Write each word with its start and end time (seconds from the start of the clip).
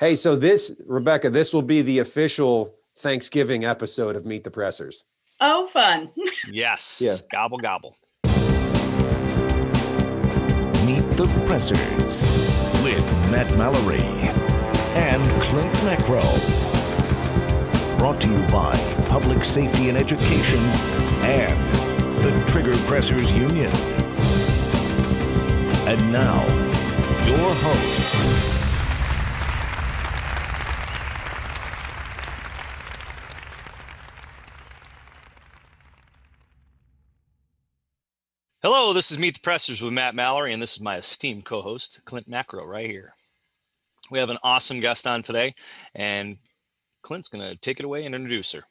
Hey, 0.00 0.14
so 0.14 0.36
this, 0.36 0.74
Rebecca, 0.86 1.28
this 1.28 1.52
will 1.52 1.62
be 1.62 1.82
the 1.82 1.98
official 1.98 2.76
Thanksgiving 2.98 3.64
episode 3.64 4.14
of 4.14 4.24
Meet 4.24 4.44
the 4.44 4.50
Pressers. 4.50 5.04
Oh, 5.40 5.66
fun. 5.68 6.10
Yes. 6.52 7.00
Yeah. 7.04 7.14
Gobble 7.32 7.58
gobble. 7.58 7.96
Meet 10.86 11.04
the 11.18 11.28
Pressers 11.48 12.22
with 12.84 13.04
Matt 13.32 13.52
Mallory 13.58 13.98
and 14.94 15.42
Clint 15.42 15.72
Macro. 15.84 16.22
Brought 17.98 18.20
to 18.20 18.28
you 18.28 18.38
by 18.52 18.76
Public 19.08 19.42
Safety 19.42 19.88
and 19.88 19.98
Education 19.98 20.60
and 21.26 21.58
the 22.22 22.44
Trigger 22.48 22.76
Pressers 22.86 23.32
Union. 23.32 23.70
And 25.88 26.12
now, 26.12 26.44
your 27.26 27.52
hosts. 27.54 28.57
Hello, 38.60 38.92
this 38.92 39.12
is 39.12 39.20
Meet 39.20 39.34
the 39.34 39.40
Pressers 39.40 39.80
with 39.80 39.92
Matt 39.92 40.16
Mallory, 40.16 40.52
and 40.52 40.60
this 40.60 40.72
is 40.72 40.80
my 40.80 40.96
esteemed 40.96 41.44
co-host, 41.44 42.00
Clint 42.04 42.28
Macro, 42.28 42.64
right 42.64 42.90
here. 42.90 43.10
We 44.10 44.18
have 44.18 44.30
an 44.30 44.38
awesome 44.42 44.80
guest 44.80 45.06
on 45.06 45.22
today, 45.22 45.54
and 45.94 46.38
Clint's 47.02 47.28
going 47.28 47.48
to 47.48 47.54
take 47.54 47.78
it 47.78 47.84
away 47.84 48.04
and 48.04 48.16
introduce 48.16 48.50
her. 48.50 48.64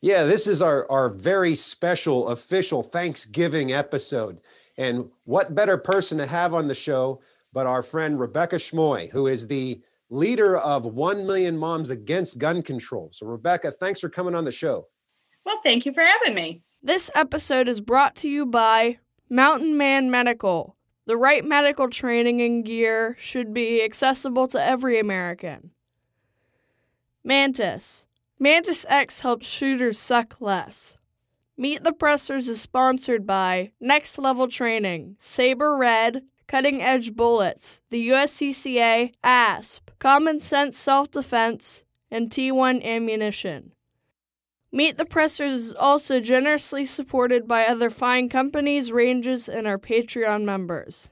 Yeah, 0.00 0.22
this 0.22 0.46
is 0.46 0.62
our, 0.62 0.88
our 0.88 1.08
very 1.08 1.56
special 1.56 2.28
official 2.28 2.84
Thanksgiving 2.84 3.72
episode. 3.72 4.38
And 4.76 5.10
what 5.24 5.52
better 5.52 5.78
person 5.78 6.18
to 6.18 6.26
have 6.26 6.54
on 6.54 6.68
the 6.68 6.74
show 6.76 7.20
but 7.52 7.66
our 7.66 7.82
friend 7.82 8.20
Rebecca 8.20 8.54
Schmoy, 8.56 9.10
who 9.10 9.26
is 9.26 9.48
the 9.48 9.80
leader 10.10 10.56
of 10.56 10.84
1 10.84 11.26
Million 11.26 11.58
Moms 11.58 11.90
Against 11.90 12.38
Gun 12.38 12.62
Control. 12.62 13.10
So, 13.12 13.26
Rebecca, 13.26 13.72
thanks 13.72 13.98
for 13.98 14.08
coming 14.08 14.36
on 14.36 14.44
the 14.44 14.52
show. 14.52 14.86
Well, 15.44 15.58
thank 15.64 15.86
you 15.86 15.92
for 15.92 16.04
having 16.04 16.36
me. 16.36 16.62
This 16.84 17.10
episode 17.16 17.68
is 17.68 17.80
brought 17.80 18.14
to 18.16 18.28
you 18.28 18.46
by 18.46 18.98
Mountain 19.30 19.76
Man 19.76 20.10
Medical. 20.10 20.74
The 21.04 21.18
right 21.18 21.44
medical 21.44 21.90
training 21.90 22.40
and 22.40 22.64
gear 22.64 23.14
should 23.18 23.52
be 23.52 23.82
accessible 23.82 24.48
to 24.48 24.62
every 24.62 24.98
American. 24.98 25.72
Mantis. 27.22 28.06
Mantis 28.38 28.86
X 28.88 29.20
helps 29.20 29.46
shooters 29.46 29.98
suck 29.98 30.40
less. 30.40 30.96
Meet 31.58 31.84
the 31.84 31.92
Pressers 31.92 32.48
is 32.48 32.60
sponsored 32.60 33.26
by 33.26 33.72
Next 33.80 34.16
Level 34.16 34.48
Training, 34.48 35.16
Saber 35.18 35.76
Red, 35.76 36.22
Cutting 36.46 36.80
Edge 36.80 37.14
Bullets, 37.14 37.82
the 37.90 38.08
USCCA, 38.08 39.12
ASP, 39.22 39.90
Common 39.98 40.40
Sense 40.40 40.78
Self 40.78 41.10
Defense, 41.10 41.84
and 42.10 42.30
T1 42.30 42.82
Ammunition. 42.82 43.72
Meet 44.70 44.98
the 44.98 45.06
Pressers 45.06 45.52
is 45.52 45.74
also 45.74 46.20
generously 46.20 46.84
supported 46.84 47.48
by 47.48 47.64
other 47.64 47.88
fine 47.88 48.28
companies, 48.28 48.92
ranges, 48.92 49.48
and 49.48 49.66
our 49.66 49.78
Patreon 49.78 50.44
members. 50.44 51.08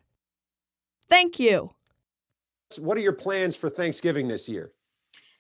Thank 1.09 1.39
you. 1.39 1.71
So 2.71 2.83
what 2.83 2.99
are 2.99 3.03
your 3.03 3.13
plans 3.13 3.57
for 3.57 3.71
Thanksgiving 3.71 4.29
this 4.29 4.49
year? 4.49 4.73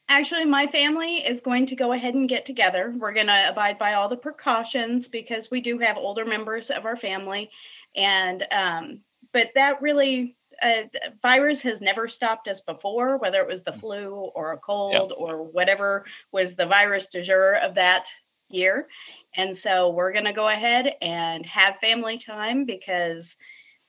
Actually, 0.08 0.44
my 0.44 0.66
family 0.68 1.16
is 1.16 1.40
going 1.40 1.66
to 1.66 1.76
go 1.76 1.92
ahead 1.92 2.14
and 2.14 2.28
get 2.28 2.46
together. 2.46 2.94
We're 2.96 3.12
going 3.12 3.26
to 3.26 3.48
abide 3.50 3.78
by 3.78 3.94
all 3.94 4.08
the 4.08 4.16
precautions 4.16 5.08
because 5.08 5.50
we 5.50 5.60
do 5.60 5.78
have 5.78 5.96
older 5.96 6.24
members 6.24 6.70
of 6.70 6.86
our 6.86 6.96
family. 6.96 7.50
And, 7.96 8.46
um, 8.52 9.00
but 9.32 9.50
that 9.56 9.82
really, 9.82 10.36
uh, 10.62 10.82
virus 11.22 11.60
has 11.62 11.80
never 11.80 12.08
stopped 12.08 12.48
us 12.48 12.60
before, 12.60 13.18
whether 13.18 13.40
it 13.40 13.48
was 13.48 13.62
the 13.62 13.72
flu 13.72 14.30
or 14.34 14.52
a 14.52 14.58
cold 14.58 15.12
or 15.16 15.42
whatever 15.42 16.04
was 16.32 16.54
the 16.54 16.66
virus 16.66 17.06
du 17.06 17.22
jour 17.22 17.54
of 17.56 17.74
that 17.74 18.06
year. 18.48 18.88
And 19.34 19.56
so 19.56 19.90
we're 19.90 20.12
going 20.12 20.24
to 20.24 20.32
go 20.32 20.48
ahead 20.48 20.94
and 21.02 21.44
have 21.46 21.76
family 21.80 22.18
time 22.18 22.64
because 22.64 23.36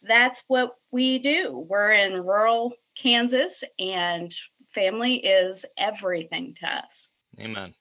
that's 0.01 0.43
what 0.47 0.75
we 0.91 1.19
do. 1.19 1.65
We're 1.69 1.93
in 1.93 2.23
rural 2.23 2.73
Kansas 2.97 3.63
and 3.79 4.33
family 4.73 5.15
is 5.15 5.65
everything 5.77 6.55
to 6.59 6.67
us. 6.67 7.09
Amen. 7.39 7.73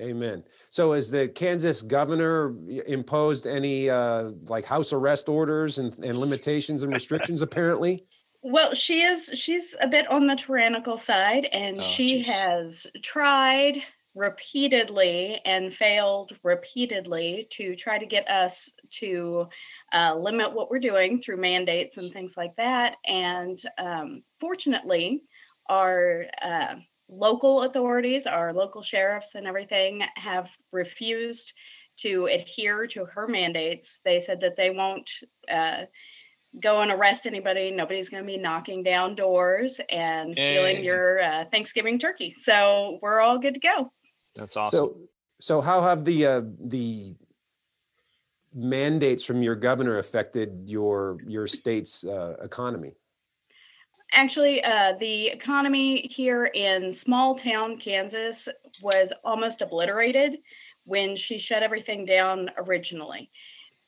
Amen. 0.00 0.44
So, 0.68 0.92
has 0.92 1.10
the 1.10 1.28
Kansas 1.28 1.82
governor 1.82 2.54
imposed 2.86 3.46
any 3.46 3.90
uh, 3.90 4.30
like 4.46 4.64
house 4.64 4.92
arrest 4.92 5.28
orders 5.28 5.78
and, 5.78 5.92
and 6.04 6.16
limitations 6.20 6.82
and 6.82 6.94
restrictions? 6.94 7.42
Apparently, 7.42 8.04
Well, 8.42 8.74
she 8.74 9.02
is 9.02 9.30
she's 9.34 9.76
a 9.80 9.86
bit 9.86 10.10
on 10.10 10.26
the 10.26 10.34
tyrannical 10.36 10.96
side 10.96 11.44
and 11.46 11.78
Oh, 11.78 11.82
she 11.82 12.08
geez. 12.08 12.28
has 12.28 12.86
tried 13.02 13.82
repeatedly 14.14 15.40
and 15.44 15.72
failed 15.74 16.36
repeatedly 16.42 17.46
to 17.50 17.76
try 17.76 17.98
to 17.98 18.06
get 18.06 18.28
us 18.28 18.70
to 18.92 19.46
uh, 19.92 20.14
limit 20.16 20.52
what 20.52 20.70
we're 20.70 20.80
doing 20.80 21.20
through 21.20 21.36
mandates 21.36 21.96
and 21.96 22.12
things 22.12 22.34
like 22.36 22.56
that. 22.56 22.96
And 23.06 23.60
um, 23.78 24.22
fortunately, 24.40 25.22
our 25.68 26.24
uh, 26.42 26.76
local 27.08 27.62
authorities, 27.62 28.26
our 28.26 28.52
local 28.52 28.82
sheriffs, 28.82 29.34
and 29.34 29.46
everything 29.46 30.02
have 30.16 30.50
refused 30.72 31.52
to 31.98 32.26
adhere 32.26 32.86
to 32.88 33.04
her 33.04 33.28
mandates. 33.28 34.00
They 34.04 34.18
said 34.20 34.40
that 34.40 34.56
they 34.56 34.70
won't. 34.70 35.10
Uh, 35.48 35.84
go 36.58 36.80
and 36.80 36.90
arrest 36.90 37.26
anybody. 37.26 37.70
Nobody's 37.70 38.08
going 38.08 38.22
to 38.22 38.26
be 38.26 38.36
knocking 38.36 38.82
down 38.82 39.14
doors 39.14 39.80
and 39.90 40.34
stealing 40.34 40.76
Yay. 40.76 40.84
your 40.84 41.22
uh, 41.22 41.44
Thanksgiving 41.50 41.98
turkey. 41.98 42.34
So 42.40 42.98
we're 43.02 43.20
all 43.20 43.38
good 43.38 43.54
to 43.54 43.60
go. 43.60 43.92
That's 44.34 44.56
awesome. 44.56 44.78
so 44.78 44.96
so 45.40 45.60
how 45.60 45.82
have 45.82 46.04
the 46.04 46.26
uh, 46.26 46.42
the 46.60 47.14
mandates 48.54 49.24
from 49.24 49.42
your 49.42 49.54
governor 49.54 49.98
affected 49.98 50.64
your 50.66 51.18
your 51.26 51.46
state's 51.46 52.04
uh, 52.04 52.36
economy? 52.42 52.94
Actually, 54.12 54.62
uh, 54.64 54.94
the 54.98 55.28
economy 55.28 56.08
here 56.08 56.46
in 56.46 56.92
small 56.92 57.36
town 57.36 57.78
Kansas 57.78 58.48
was 58.82 59.12
almost 59.24 59.62
obliterated 59.62 60.38
when 60.84 61.14
she 61.14 61.38
shut 61.38 61.62
everything 61.62 62.04
down 62.04 62.50
originally. 62.56 63.30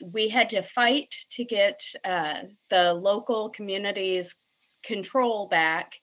We 0.03 0.29
had 0.29 0.51
to 0.51 0.63
fight 0.63 1.15
to 1.37 1.45
get 1.45 1.81
uh, 2.05 2.43
the 2.71 2.93
local 2.93 3.51
communities 3.51 4.35
control 4.85 5.47
back. 5.47 5.95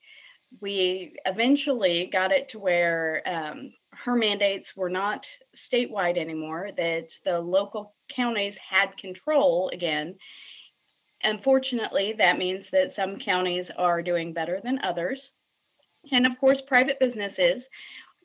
We 0.60 1.14
eventually 1.26 2.06
got 2.06 2.32
it 2.32 2.48
to 2.50 2.58
where 2.58 3.22
um, 3.26 3.72
her 3.92 4.16
mandates 4.16 4.74
were 4.74 4.88
not 4.88 5.28
statewide 5.54 6.16
anymore, 6.16 6.70
that 6.76 7.12
the 7.24 7.38
local 7.38 7.94
counties 8.08 8.56
had 8.56 8.96
control 8.96 9.70
again. 9.72 10.16
Unfortunately, 11.22 12.14
that 12.14 12.38
means 12.38 12.70
that 12.70 12.94
some 12.94 13.18
counties 13.18 13.70
are 13.70 14.02
doing 14.02 14.32
better 14.32 14.60
than 14.62 14.80
others. 14.82 15.32
And 16.10 16.26
of 16.26 16.38
course, 16.38 16.62
private 16.62 16.98
businesses 16.98 17.68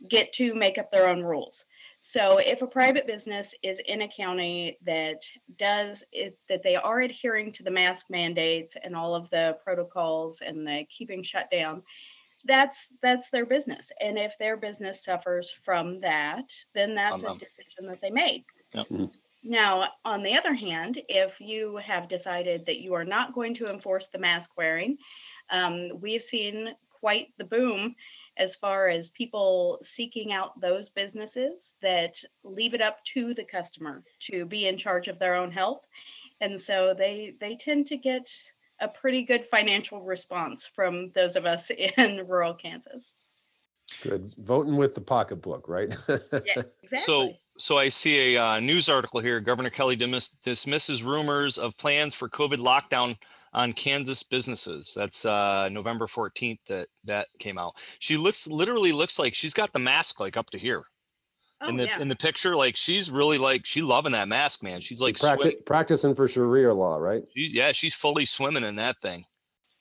get 0.09 0.31
to 0.33 0.55
make 0.55 0.77
up 0.77 0.91
their 0.91 1.09
own 1.09 1.21
rules. 1.21 1.65
So 2.07 2.37
if 2.37 2.61
a 2.61 2.67
private 2.67 3.07
business 3.07 3.55
is 3.63 3.81
in 3.83 4.03
a 4.03 4.07
county 4.07 4.77
that 4.83 5.25
does 5.57 6.03
it, 6.11 6.37
that 6.47 6.61
they 6.61 6.75
are 6.75 7.01
adhering 7.01 7.51
to 7.53 7.63
the 7.63 7.71
mask 7.71 8.11
mandates 8.11 8.75
and 8.83 8.95
all 8.95 9.15
of 9.15 9.27
the 9.31 9.57
protocols 9.63 10.41
and 10.41 10.67
the 10.67 10.85
keeping 10.87 11.23
shut 11.23 11.49
down, 11.49 11.81
that's 12.43 12.89
that's 13.01 13.31
their 13.31 13.47
business. 13.47 13.91
And 13.99 14.19
if 14.19 14.37
their 14.37 14.55
business 14.55 15.03
suffers 15.03 15.49
from 15.49 16.01
that, 16.01 16.45
then 16.75 16.93
that's 16.93 17.23
On 17.23 17.25
a 17.25 17.33
decision 17.39 17.87
that 17.87 18.01
they 18.01 18.11
made. 18.11 18.45
Yep. 18.75 18.87
Mhm. 18.89 19.11
Now, 19.43 19.93
on 20.05 20.21
the 20.21 20.35
other 20.37 20.53
hand, 20.53 21.01
if 21.09 21.39
you 21.41 21.77
have 21.77 22.07
decided 22.07 22.65
that 22.67 22.81
you 22.81 22.93
are 22.93 23.05
not 23.05 23.33
going 23.33 23.55
to 23.55 23.67
enforce 23.69 24.07
the 24.09 24.19
mask 24.19 24.57
wearing, 24.57 24.97
um, 25.49 25.99
we've 26.01 26.23
seen 26.23 26.75
quite 26.89 27.33
the 27.37 27.45
boom 27.45 27.95
as 28.37 28.55
far 28.55 28.87
as 28.87 29.09
people 29.09 29.79
seeking 29.81 30.31
out 30.31 30.59
those 30.59 30.89
businesses 30.89 31.73
that 31.81 32.15
leave 32.43 32.73
it 32.73 32.81
up 32.81 33.03
to 33.13 33.33
the 33.33 33.43
customer 33.43 34.03
to 34.19 34.45
be 34.45 34.67
in 34.67 34.77
charge 34.77 35.07
of 35.07 35.19
their 35.19 35.35
own 35.35 35.51
health. 35.51 35.81
And 36.41 36.59
so 36.59 36.93
they 36.97 37.35
they 37.39 37.55
tend 37.55 37.87
to 37.87 37.97
get 37.97 38.29
a 38.81 38.87
pretty 38.87 39.23
good 39.23 39.45
financial 39.45 40.01
response 40.01 40.65
from 40.65 41.11
those 41.15 41.35
of 41.35 41.45
us 41.45 41.71
in 41.97 42.27
rural 42.27 42.53
kansas. 42.53 43.13
Good, 44.01 44.33
voting 44.39 44.75
with 44.75 44.95
the 44.95 45.01
pocketbook, 45.01 45.67
right? 45.69 45.95
yeah 46.09 46.17
exactly. 46.83 46.97
So, 46.97 47.31
so 47.57 47.77
I 47.77 47.89
see 47.89 48.35
a 48.35 48.43
uh, 48.43 48.59
news 48.59 48.89
article 48.89 49.19
here. 49.19 49.39
Governor 49.39 49.69
Kelly 49.69 49.95
dismiss, 49.95 50.29
dismisses 50.29 51.03
rumors 51.03 51.57
of 51.57 51.77
plans 51.77 52.13
for 52.13 52.29
COVID 52.29 52.57
lockdown 52.57 53.17
on 53.53 53.73
Kansas 53.73 54.23
businesses. 54.23 54.93
That's 54.95 55.25
uh, 55.25 55.69
November 55.71 56.05
14th 56.07 56.59
that 56.67 56.87
that 57.05 57.27
came 57.39 57.57
out. 57.57 57.73
She 57.99 58.17
looks 58.17 58.47
literally 58.47 58.91
looks 58.91 59.17
like 59.17 59.33
she's 59.33 59.53
got 59.53 59.71
the 59.73 59.79
mask 59.79 60.19
like 60.19 60.37
up 60.37 60.49
to 60.51 60.57
here 60.57 60.83
oh, 61.61 61.69
in 61.69 61.77
the 61.77 61.85
yeah. 61.85 62.01
in 62.01 62.09
the 62.09 62.15
picture. 62.15 62.55
Like 62.55 62.75
she's 62.75 63.09
really 63.09 63.37
like 63.37 63.65
she 63.65 63.81
loving 63.81 64.11
that 64.11 64.27
mask, 64.27 64.61
man. 64.61 64.81
She's 64.81 65.01
like 65.01 65.15
Practi- 65.15 65.65
practicing 65.65 66.13
for 66.13 66.27
Sharia 66.27 66.73
law, 66.73 66.97
right? 66.97 67.23
she, 67.33 67.49
yeah, 67.53 67.71
she's 67.71 67.95
fully 67.95 68.25
swimming 68.25 68.63
in 68.63 68.75
that 68.75 68.99
thing. 69.01 69.23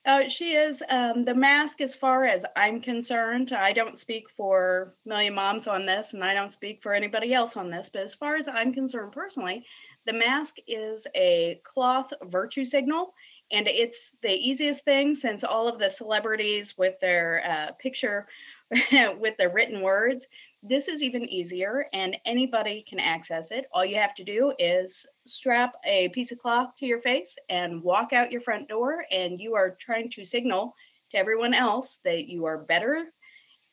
Uh, 0.06 0.28
she 0.28 0.52
is 0.52 0.82
um, 0.90 1.24
the 1.24 1.34
mask, 1.34 1.80
as 1.80 1.94
far 1.94 2.26
as 2.26 2.44
I'm 2.56 2.80
concerned. 2.80 3.52
I 3.52 3.72
don't 3.72 3.98
speak 3.98 4.28
for 4.36 4.92
Million 5.06 5.34
Moms 5.34 5.66
on 5.66 5.86
this, 5.86 6.12
and 6.12 6.22
I 6.22 6.34
don't 6.34 6.52
speak 6.52 6.82
for 6.82 6.92
anybody 6.92 7.32
else 7.32 7.56
on 7.56 7.70
this. 7.70 7.88
But 7.90 8.02
as 8.02 8.12
far 8.12 8.36
as 8.36 8.46
I'm 8.46 8.74
concerned 8.74 9.12
personally, 9.12 9.64
the 10.04 10.12
mask 10.12 10.56
is 10.68 11.06
a 11.14 11.58
cloth 11.64 12.12
virtue 12.24 12.66
signal, 12.66 13.14
and 13.50 13.66
it's 13.66 14.12
the 14.22 14.32
easiest 14.34 14.84
thing 14.84 15.14
since 15.14 15.42
all 15.42 15.68
of 15.68 15.78
the 15.78 15.88
celebrities 15.88 16.76
with 16.76 17.00
their 17.00 17.42
uh, 17.48 17.72
picture 17.78 18.26
with 19.18 19.36
the 19.38 19.48
written 19.48 19.80
words. 19.80 20.26
This 20.66 20.88
is 20.88 21.02
even 21.02 21.28
easier, 21.28 21.88
and 21.92 22.16
anybody 22.24 22.86
can 22.88 22.98
access 22.98 23.50
it. 23.50 23.66
All 23.70 23.84
you 23.84 23.96
have 23.96 24.14
to 24.14 24.24
do 24.24 24.54
is 24.58 25.04
strap 25.26 25.74
a 25.84 26.08
piece 26.08 26.32
of 26.32 26.38
cloth 26.38 26.70
to 26.78 26.86
your 26.86 27.02
face 27.02 27.36
and 27.50 27.82
walk 27.82 28.14
out 28.14 28.32
your 28.32 28.40
front 28.40 28.66
door, 28.66 29.04
and 29.10 29.38
you 29.38 29.54
are 29.54 29.76
trying 29.78 30.08
to 30.12 30.24
signal 30.24 30.74
to 31.10 31.18
everyone 31.18 31.52
else 31.52 31.98
that 32.04 32.28
you 32.28 32.46
are 32.46 32.64
better, 32.64 33.12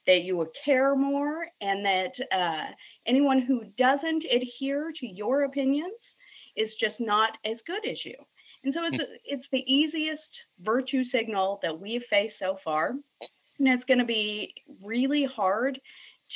that 0.05 0.23
you 0.23 0.35
will 0.35 0.51
care 0.65 0.93
more, 0.93 1.47
and 1.61 1.85
that 1.85 2.19
uh, 2.29 2.65
anyone 3.05 3.39
who 3.39 3.63
doesn't 3.77 4.25
adhere 4.29 4.91
to 4.97 5.07
your 5.07 5.43
opinions 5.43 6.17
is 6.57 6.75
just 6.75 6.99
not 6.99 7.37
as 7.45 7.61
good 7.61 7.87
as 7.87 8.03
you. 8.03 8.15
And 8.65 8.73
so 8.73 8.83
it's 8.83 8.99
it's 9.23 9.47
the 9.49 9.63
easiest 9.65 10.41
virtue 10.59 11.05
signal 11.05 11.57
that 11.63 11.79
we've 11.79 12.03
faced 12.03 12.37
so 12.37 12.57
far, 12.57 12.95
and 13.59 13.67
it's 13.69 13.85
going 13.85 13.99
to 13.99 14.05
be 14.05 14.53
really 14.83 15.23
hard 15.23 15.79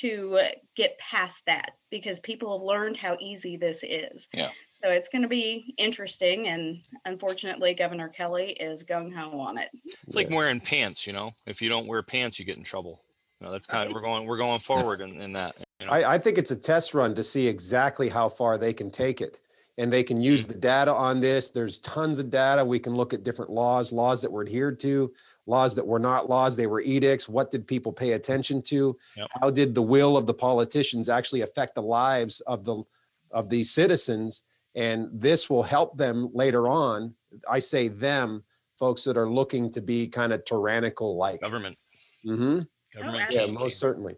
to 0.02 0.40
get 0.76 0.98
past 1.00 1.42
that 1.48 1.72
because 1.90 2.20
people 2.20 2.58
have 2.58 2.66
learned 2.66 2.98
how 2.98 3.18
easy 3.20 3.58
this 3.58 3.80
is. 3.84 4.28
Yeah. 4.34 4.50
So 4.84 4.92
it's 4.92 5.10
going 5.10 5.24
to 5.24 5.28
be 5.28 5.74
interesting, 5.78 6.48
and 6.48 6.80
unfortunately, 7.06 7.74
Governor 7.74 8.10
Kelly 8.10 8.52
is 8.52 8.84
going 8.84 9.12
home 9.12 9.40
on 9.40 9.58
it. 9.58 9.70
It's 10.06 10.16
like 10.16 10.30
wearing 10.30 10.60
pants, 10.60 11.08
you 11.08 11.14
know. 11.14 11.32
If 11.48 11.62
you 11.62 11.70
don't 11.70 11.88
wear 11.88 12.04
pants, 12.04 12.38
you 12.38 12.46
get 12.46 12.58
in 12.58 12.64
trouble. 12.64 13.02
You 13.40 13.48
know, 13.48 13.52
that's 13.52 13.68
kind 13.68 13.90
of 13.90 13.96
we're 13.96 14.02
going 14.02 14.28
we're 14.28 14.38
going 14.38 14.60
forward 14.60 15.02
in, 15.02 15.20
in 15.20 15.34
that. 15.34 15.56
You 15.80 15.88
know? 15.88 15.92
I, 15.92 16.16
I 16.16 16.18
think 16.20 16.38
it's 16.38 16.52
a 16.52 16.56
test 16.56 16.94
run 16.94 17.16
to 17.16 17.24
see 17.24 17.48
exactly 17.48 18.10
how 18.10 18.30
far 18.30 18.58
they 18.58 18.74
can 18.74 18.92
take 18.92 19.22
it. 19.22 19.40
And 19.78 19.92
they 19.92 20.04
can 20.04 20.22
use 20.22 20.46
mm. 20.46 20.50
the 20.50 20.56
data 20.56 20.94
on 20.94 21.20
this. 21.20 21.50
There's 21.50 21.80
tons 21.80 22.20
of 22.20 22.30
data. 22.30 22.64
We 22.64 22.80
can 22.80 22.96
look 22.96 23.14
at 23.14 23.24
different 23.24 23.52
laws, 23.52 23.92
laws 23.92 24.22
that 24.22 24.32
were 24.32 24.42
adhered 24.42 24.80
to, 24.82 25.12
laws 25.48 25.76
that 25.76 25.86
were 25.86 26.00
not 26.00 26.30
laws, 26.30 26.56
they 26.56 26.68
were 26.68 26.82
edicts. 26.82 27.30
What 27.30 27.52
did 27.52 27.68
people 27.68 27.92
pay 27.94 28.14
attention 28.14 28.62
to? 28.64 28.98
Yep. 29.18 29.28
How 29.42 29.50
did 29.50 29.76
the 29.76 29.82
will 29.82 30.18
of 30.18 30.26
the 30.26 30.34
politicians 30.34 31.10
actually 31.10 31.42
affect 31.42 31.76
the 31.76 31.82
lives 31.84 32.42
of 32.42 32.66
the 32.66 32.84
of 33.32 33.50
the 33.50 33.64
citizens? 33.64 34.44
And 34.76 35.08
this 35.14 35.50
will 35.50 35.64
help 35.64 35.98
them 35.98 36.30
later 36.34 36.68
on. 36.68 37.14
I 37.50 37.60
say 37.60 37.88
them, 37.88 38.44
folks 38.78 39.04
that 39.06 39.16
are 39.18 39.30
looking 39.30 39.72
to 39.72 39.82
be 39.82 40.08
kind 40.08 40.34
of 40.34 40.44
tyrannical 40.46 41.16
like. 41.16 41.42
government. 41.42 41.78
Mm-hmm. 42.26 42.60
Government 42.94 43.32
Yeah, 43.34 43.46
came- 43.46 43.54
most 43.54 43.78
certainly. 43.80 44.16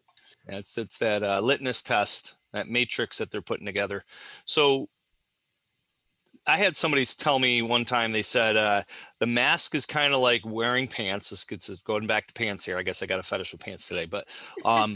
Yeah, 0.50 0.58
It's 0.60 0.78
it's 0.78 0.98
that 1.00 1.24
uh, 1.24 1.42
litmus 1.42 1.82
test, 1.84 2.38
that 2.54 2.70
matrix 2.70 3.18
that 3.18 3.32
they're 3.32 3.42
putting 3.42 3.66
together. 3.66 4.04
So 4.46 4.88
I 6.48 6.56
had 6.56 6.76
somebody 6.76 7.04
tell 7.06 7.40
me 7.40 7.62
one 7.62 7.84
time. 7.84 8.12
They 8.12 8.22
said 8.22 8.56
uh, 8.56 8.84
the 9.20 9.28
mask 9.28 9.76
is 9.76 9.86
kind 9.86 10.14
of 10.14 10.22
like 10.22 10.42
wearing 10.46 10.88
pants. 10.88 11.30
This 11.30 11.44
gets 11.44 11.70
us 11.70 11.80
going 11.80 12.08
back 12.08 12.28
to 12.28 12.34
pants 12.34 12.66
here. 12.66 12.78
I 12.78 12.84
guess 12.84 13.04
I 13.04 13.06
got 13.06 13.20
a 13.20 13.24
fetish 13.24 13.52
with 13.52 13.62
pants 13.62 13.88
today. 13.88 14.06
But 14.06 14.26
um, 14.64 14.96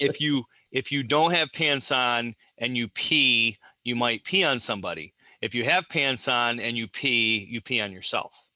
if 0.00 0.20
you 0.20 0.44
if 0.72 0.90
you 0.90 1.02
don't 1.02 1.34
have 1.34 1.52
pants 1.52 1.92
on 1.92 2.34
and 2.58 2.76
you 2.76 2.88
pee, 2.88 3.58
you 3.84 3.94
might 3.94 4.24
pee 4.24 4.44
on 4.44 4.58
somebody. 4.58 5.12
If 5.42 5.54
you 5.54 5.64
have 5.64 5.88
pants 5.90 6.26
on 6.26 6.58
and 6.58 6.76
you 6.76 6.88
pee, 6.88 7.46
you 7.50 7.60
pee 7.60 7.82
on 7.82 7.92
yourself, 7.92 8.48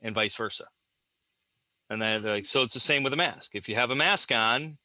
and 0.00 0.14
vice 0.14 0.34
versa. 0.34 0.64
And 1.90 2.00
then 2.00 2.22
they're 2.22 2.34
like, 2.34 2.46
so 2.46 2.62
it's 2.62 2.74
the 2.74 2.80
same 2.80 3.02
with 3.02 3.12
a 3.12 3.16
mask. 3.16 3.54
If 3.54 3.68
you 3.68 3.74
have 3.74 3.90
a 3.90 3.96
mask 3.96 4.32
on, 4.32 4.78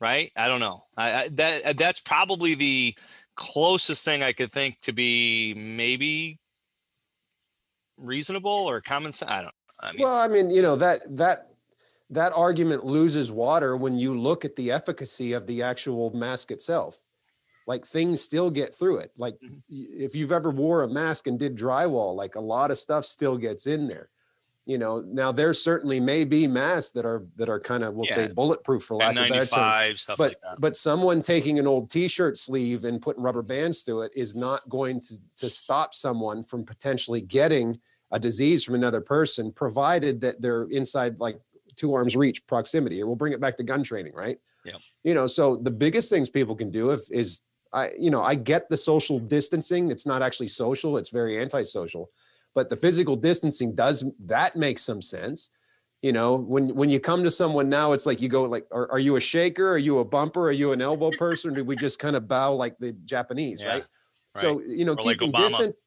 right? 0.00 0.30
I 0.36 0.48
don't 0.48 0.60
know. 0.60 0.82
I, 0.96 1.12
I 1.12 1.28
that 1.30 1.76
that's 1.78 2.00
probably 2.00 2.54
the 2.54 2.94
closest 3.36 4.04
thing 4.04 4.22
I 4.22 4.32
could 4.32 4.52
think 4.52 4.80
to 4.82 4.92
be 4.92 5.54
maybe 5.56 6.40
reasonable 7.98 8.50
or 8.50 8.80
common 8.80 9.12
sense. 9.12 9.30
I 9.30 9.42
don't. 9.42 9.54
I 9.80 9.92
mean, 9.92 10.02
Well, 10.02 10.16
I 10.16 10.28
mean, 10.28 10.50
you 10.50 10.62
know, 10.62 10.76
that 10.76 11.02
that 11.16 11.50
that 12.10 12.32
argument 12.34 12.84
loses 12.84 13.32
water 13.32 13.76
when 13.76 13.96
you 13.98 14.18
look 14.18 14.44
at 14.44 14.56
the 14.56 14.70
efficacy 14.70 15.32
of 15.32 15.46
the 15.46 15.62
actual 15.62 16.10
mask 16.14 16.50
itself. 16.50 17.00
Like 17.66 17.86
things 17.86 18.22
still 18.22 18.50
get 18.50 18.74
through 18.74 18.98
it. 18.98 19.12
Like 19.16 19.38
Mhm. 19.42 19.62
if 19.68 20.14
you've 20.16 20.32
ever 20.32 20.50
wore 20.50 20.82
a 20.82 20.88
mask 20.88 21.26
and 21.28 21.38
did 21.38 21.56
drywall, 21.56 22.16
like 22.16 22.34
a 22.36 22.40
lot 22.40 22.70
of 22.70 22.78
stuff 22.78 23.06
still 23.06 23.38
gets 23.38 23.66
in 23.66 23.88
there. 23.88 24.10
You 24.66 24.78
know, 24.78 25.00
now 25.00 25.30
there 25.30 25.52
certainly 25.52 26.00
may 26.00 26.24
be 26.24 26.46
masks 26.46 26.92
that 26.92 27.04
are 27.04 27.24
that 27.36 27.50
are 27.50 27.60
kind 27.60 27.84
of 27.84 27.94
we'll 27.94 28.06
say 28.06 28.28
bulletproof 28.28 28.82
for 28.84 28.96
lack 28.96 29.14
of 29.14 29.26
a 29.26 29.28
better 29.28 29.46
term. 29.46 29.96
Stuff 29.96 30.16
But 30.16 30.28
like 30.30 30.40
that. 30.40 30.60
but 30.60 30.76
someone 30.76 31.20
taking 31.20 31.58
an 31.58 31.66
old 31.66 31.90
t-shirt 31.90 32.38
sleeve 32.38 32.84
and 32.84 33.02
putting 33.02 33.22
rubber 33.22 33.42
bands 33.42 33.82
to 33.84 34.00
it 34.00 34.12
is 34.16 34.34
not 34.34 34.66
going 34.70 35.00
to 35.02 35.18
to 35.36 35.50
stop 35.50 35.92
someone 35.94 36.42
from 36.42 36.64
potentially 36.64 37.20
getting 37.20 37.78
a 38.10 38.18
disease 38.18 38.64
from 38.64 38.74
another 38.74 39.02
person, 39.02 39.52
provided 39.52 40.20
that 40.22 40.40
they're 40.40 40.64
inside 40.70 41.20
like 41.20 41.38
two 41.76 41.92
arms 41.92 42.16
reach 42.16 42.46
proximity. 42.46 43.02
Or 43.02 43.06
we'll 43.06 43.16
bring 43.16 43.32
it 43.34 43.40
back 43.40 43.56
to 43.58 43.64
gun 43.64 43.82
training, 43.82 44.14
right? 44.14 44.38
Yeah. 44.64 44.76
You 45.02 45.12
know, 45.12 45.26
so 45.26 45.56
the 45.56 45.70
biggest 45.70 46.08
things 46.08 46.30
people 46.30 46.56
can 46.56 46.70
do 46.70 46.90
if 46.90 47.00
is 47.10 47.42
I, 47.72 47.90
you 47.98 48.10
know, 48.10 48.22
I 48.22 48.36
get 48.36 48.70
the 48.70 48.76
social 48.76 49.18
distancing. 49.18 49.90
It's 49.90 50.06
not 50.06 50.22
actually 50.22 50.48
social, 50.48 50.96
it's 50.96 51.10
very 51.10 51.38
antisocial. 51.38 52.08
But 52.54 52.70
the 52.70 52.76
physical 52.76 53.16
distancing 53.16 53.74
does 53.74 54.04
that 54.24 54.56
makes 54.56 54.82
some 54.82 55.02
sense. 55.02 55.50
You 56.02 56.12
know, 56.12 56.36
when 56.36 56.74
when 56.74 56.90
you 56.90 57.00
come 57.00 57.24
to 57.24 57.30
someone 57.30 57.68
now, 57.68 57.92
it's 57.92 58.06
like 58.06 58.20
you 58.20 58.28
go 58.28 58.42
like, 58.44 58.66
are, 58.70 58.90
are 58.92 58.98
you 58.98 59.16
a 59.16 59.20
shaker? 59.20 59.70
Are 59.70 59.78
you 59.78 59.98
a 59.98 60.04
bumper? 60.04 60.48
Are 60.48 60.52
you 60.52 60.72
an 60.72 60.82
elbow 60.82 61.10
person? 61.18 61.52
Or 61.52 61.54
do 61.54 61.64
we 61.64 61.76
just 61.76 61.98
kind 61.98 62.14
of 62.14 62.28
bow 62.28 62.54
like 62.54 62.76
the 62.78 62.92
Japanese, 62.92 63.62
Yeah, 63.62 63.68
right? 63.68 63.84
So 64.36 64.60
you 64.60 64.84
know, 64.84 64.92
Or 64.92 64.96
keeping 64.96 65.32
Obama. 65.32 65.48
distance, 65.48 65.80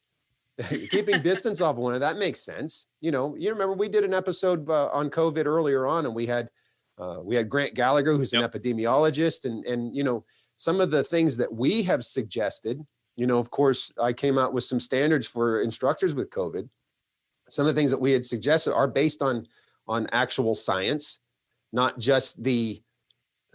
keeping 0.90 1.22
distance 1.22 1.62
off 1.62 1.76
one 1.76 1.94
of 1.94 2.00
that 2.00 2.18
makes 2.18 2.40
sense. 2.40 2.88
You 3.00 3.12
know, 3.12 3.36
you 3.36 3.52
remember 3.52 3.76
we 3.76 3.90
did 3.90 4.04
an 4.04 4.14
episode 4.14 4.70
uh, 4.70 4.90
on 4.92 5.10
COVID 5.10 5.46
earlier 5.46 5.86
on, 5.86 6.06
and 6.06 6.16
we 6.16 6.26
had 6.26 6.50
uh, 6.98 7.20
we 7.22 7.36
had 7.36 7.48
Grant 7.48 7.76
Gallagher, 7.76 8.16
who's 8.16 8.34
an 8.34 8.42
epidemiologist, 8.42 9.46
and 9.46 9.64
and 9.66 9.96
you 9.96 10.04
know 10.04 10.26
some 10.56 10.82
of 10.82 10.90
the 10.90 11.04
things 11.04 11.38
that 11.38 11.54
we 11.54 11.84
have 11.84 12.04
suggested. 12.04 12.86
You 13.18 13.28
know, 13.28 13.40
of 13.40 13.52
course, 13.52 13.92
I 14.02 14.14
came 14.14 14.38
out 14.38 14.54
with 14.54 14.64
some 14.64 14.80
standards 14.80 15.28
for 15.28 15.62
instructors 15.62 16.14
with 16.14 16.30
COVID. 16.30 16.70
Some 17.50 17.68
of 17.68 17.76
the 17.76 17.80
things 17.80 17.92
that 17.92 18.00
we 18.00 18.12
had 18.12 18.24
suggested 18.24 18.74
are 18.74 18.88
based 18.88 19.22
on 19.22 19.48
on 19.88 20.08
actual 20.12 20.54
science, 20.54 21.20
not 21.72 21.98
just 21.98 22.44
the 22.44 22.82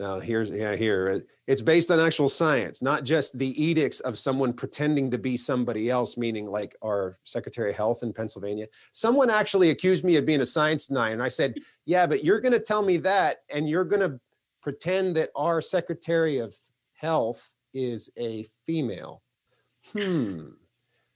uh, 0.01 0.21
here's 0.21 0.51
yeah 0.51 0.75
here 0.75 1.23
it's 1.47 1.63
based 1.63 1.91
on 1.91 2.01
actual 2.01 2.29
science 2.29 2.81
not 2.81 3.05
just 3.05 3.39
the 3.39 3.63
edicts 3.63 4.01
of 4.01 4.19
someone 4.19 4.53
pretending 4.53 5.11
to 5.11 5.19
be 5.19 5.37
somebody 5.37 5.91
else 5.91 6.17
meaning 6.17 6.47
like 6.47 6.75
our 6.83 7.19
secretary 7.25 7.71
of 7.71 7.77
health 7.77 8.03
in 8.03 8.13
pennsylvania 8.13 8.67
someone 8.93 9.29
actually 9.29 9.71
accused 9.71 10.03
me 10.03 10.17
of 10.17 10.25
being 10.25 10.41
a 10.41 10.47
science 10.47 10.87
denier 10.87 11.13
and 11.13 11.23
i 11.23 11.29
said 11.29 11.55
yeah 11.85 12.07
but 12.07 12.25
you're 12.25 12.41
going 12.41 12.53
to 12.53 12.59
tell 12.59 12.83
me 12.83 12.97
that 12.97 13.39
and 13.51 13.69
you're 13.69 13.85
going 13.85 14.01
to 14.01 14.19
pretend 14.63 15.15
that 15.17 15.31
our 15.37 15.61
secretary 15.61 16.39
of 16.39 16.57
health 16.95 17.51
is 17.75 18.11
a 18.19 18.47
female 18.65 19.22
hmm 19.93 20.49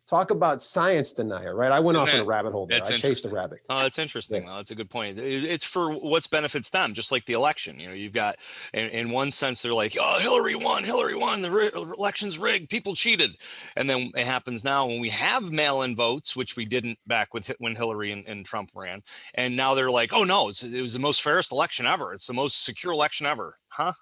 talk 0.08 0.30
about 0.30 0.62
science 0.62 1.12
denier 1.12 1.56
right 1.56 1.72
i 1.72 1.80
went 1.80 1.96
Isn't 1.96 2.08
off 2.08 2.14
in 2.14 2.20
a 2.20 2.24
rabbit 2.24 2.52
hole 2.52 2.66
there 2.68 2.80
i 2.80 2.96
chased 2.96 3.24
the 3.24 3.28
rabbit 3.28 3.58
Oh, 3.68 3.80
that's 3.82 3.98
interesting. 3.98 4.46
though. 4.46 4.54
That's 4.54 4.70
a 4.70 4.76
good 4.76 4.88
point. 4.88 5.18
It's 5.18 5.64
for 5.64 5.90
what's 5.90 6.28
benefits 6.28 6.70
them, 6.70 6.94
just 6.94 7.10
like 7.10 7.24
the 7.26 7.32
election. 7.32 7.80
You 7.80 7.88
know, 7.88 7.94
you've 7.94 8.12
got, 8.12 8.36
in, 8.72 8.88
in 8.90 9.10
one 9.10 9.32
sense, 9.32 9.60
they're 9.60 9.74
like, 9.74 9.96
oh, 10.00 10.18
Hillary 10.20 10.54
won, 10.54 10.84
Hillary 10.84 11.16
won, 11.16 11.42
the 11.42 11.50
ri- 11.50 11.70
election's 11.74 12.38
rigged, 12.38 12.70
people 12.70 12.94
cheated. 12.94 13.32
And 13.76 13.90
then 13.90 14.12
it 14.14 14.24
happens 14.24 14.64
now 14.64 14.86
when 14.86 15.00
we 15.00 15.08
have 15.10 15.50
mail 15.50 15.82
in 15.82 15.96
votes, 15.96 16.36
which 16.36 16.56
we 16.56 16.64
didn't 16.64 16.98
back 17.08 17.34
with 17.34 17.48
when 17.58 17.74
Hillary 17.74 18.12
and, 18.12 18.24
and 18.28 18.46
Trump 18.46 18.70
ran. 18.76 19.02
And 19.34 19.56
now 19.56 19.74
they're 19.74 19.90
like, 19.90 20.12
oh, 20.12 20.22
no, 20.22 20.48
it's, 20.48 20.62
it 20.62 20.80
was 20.80 20.92
the 20.92 21.00
most 21.00 21.22
fairest 21.22 21.50
election 21.50 21.84
ever. 21.86 22.12
It's 22.12 22.28
the 22.28 22.32
most 22.32 22.64
secure 22.64 22.92
election 22.92 23.26
ever. 23.26 23.56
Huh? 23.72 23.92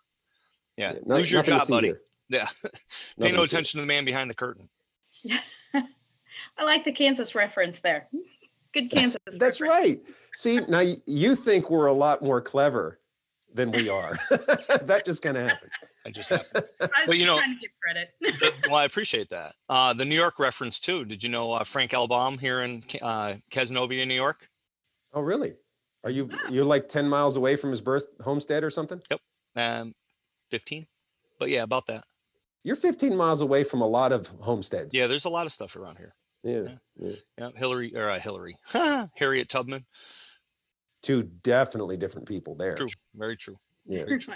Yeah. 0.76 0.92
No- 1.06 1.16
Lose 1.16 1.32
your 1.32 1.42
job, 1.42 1.66
buddy. 1.68 1.86
here. 1.88 2.00
Yeah. 2.28 2.46
Pay 3.20 3.32
no 3.32 3.42
attention 3.42 3.78
to 3.78 3.82
the 3.82 3.86
man 3.86 4.04
behind 4.04 4.30
the 4.30 4.34
curtain. 4.34 4.68
I 6.56 6.64
like 6.64 6.84
the 6.84 6.92
Kansas 6.92 7.34
reference 7.34 7.80
there. 7.80 8.06
Good 8.72 8.90
Kansas. 8.90 9.18
That's 9.32 9.60
reference. 9.60 9.88
right. 9.88 10.00
See, 10.34 10.60
now 10.68 10.82
you 11.06 11.34
think 11.36 11.70
we're 11.70 11.86
a 11.86 11.92
lot 11.92 12.22
more 12.22 12.40
clever 12.40 13.00
than 13.52 13.70
we 13.70 13.88
are. 13.88 14.12
that 14.30 15.02
just 15.04 15.22
kind 15.22 15.36
of 15.36 15.48
happened. 15.48 15.70
I 16.06 16.10
just 16.10 16.30
happened. 16.30 16.64
I 16.80 16.84
was 16.84 16.90
But, 17.06 17.16
you 17.18 17.26
know- 17.26 17.38
trying 17.38 17.54
to 17.56 17.60
give 17.60 17.70
credit. 17.82 18.54
well, 18.66 18.76
I 18.76 18.84
appreciate 18.84 19.28
that. 19.30 19.52
Uh, 19.68 19.92
the 19.94 20.04
New 20.04 20.16
York 20.16 20.38
reference 20.38 20.78
too. 20.80 21.04
Did 21.04 21.22
you 21.22 21.28
know 21.28 21.52
uh, 21.52 21.64
Frank 21.64 21.94
L. 21.94 22.06
Baum 22.08 22.38
here 22.38 22.62
in 22.62 22.82
Ca- 22.82 22.98
uh, 23.06 23.34
Cazenovia, 23.52 24.06
New 24.06 24.14
York? 24.14 24.48
Oh, 25.12 25.20
really? 25.20 25.54
Are 26.02 26.10
you 26.10 26.28
you're 26.50 26.64
like 26.66 26.88
10 26.88 27.08
miles 27.08 27.36
away 27.36 27.56
from 27.56 27.70
his 27.70 27.80
birth 27.80 28.06
homestead 28.22 28.62
or 28.64 28.70
something? 28.70 29.00
Yep, 29.10 29.20
um, 29.56 29.92
15. 30.50 30.86
But 31.38 31.48
yeah, 31.48 31.62
about 31.62 31.86
that. 31.86 32.04
You're 32.64 32.76
15 32.76 33.14
miles 33.14 33.42
away 33.42 33.62
from 33.62 33.82
a 33.82 33.86
lot 33.86 34.10
of 34.10 34.28
homesteads. 34.40 34.94
Yeah, 34.94 35.06
there's 35.06 35.26
a 35.26 35.30
lot 35.30 35.44
of 35.44 35.52
stuff 35.52 35.76
around 35.76 35.98
here. 35.98 36.14
Yeah. 36.42 36.74
yeah. 36.96 37.12
Yeah, 37.38 37.50
Hillary 37.56 37.94
or 37.94 38.08
uh, 38.10 38.18
Hillary, 38.18 38.56
Harriet 39.16 39.48
Tubman. 39.48 39.84
Two 41.02 41.22
definitely 41.22 41.98
different 41.98 42.26
people 42.26 42.54
there. 42.54 42.74
True, 42.74 42.88
very 43.14 43.36
true. 43.36 43.56
Yeah. 43.86 44.04
Very 44.04 44.18
true. 44.18 44.34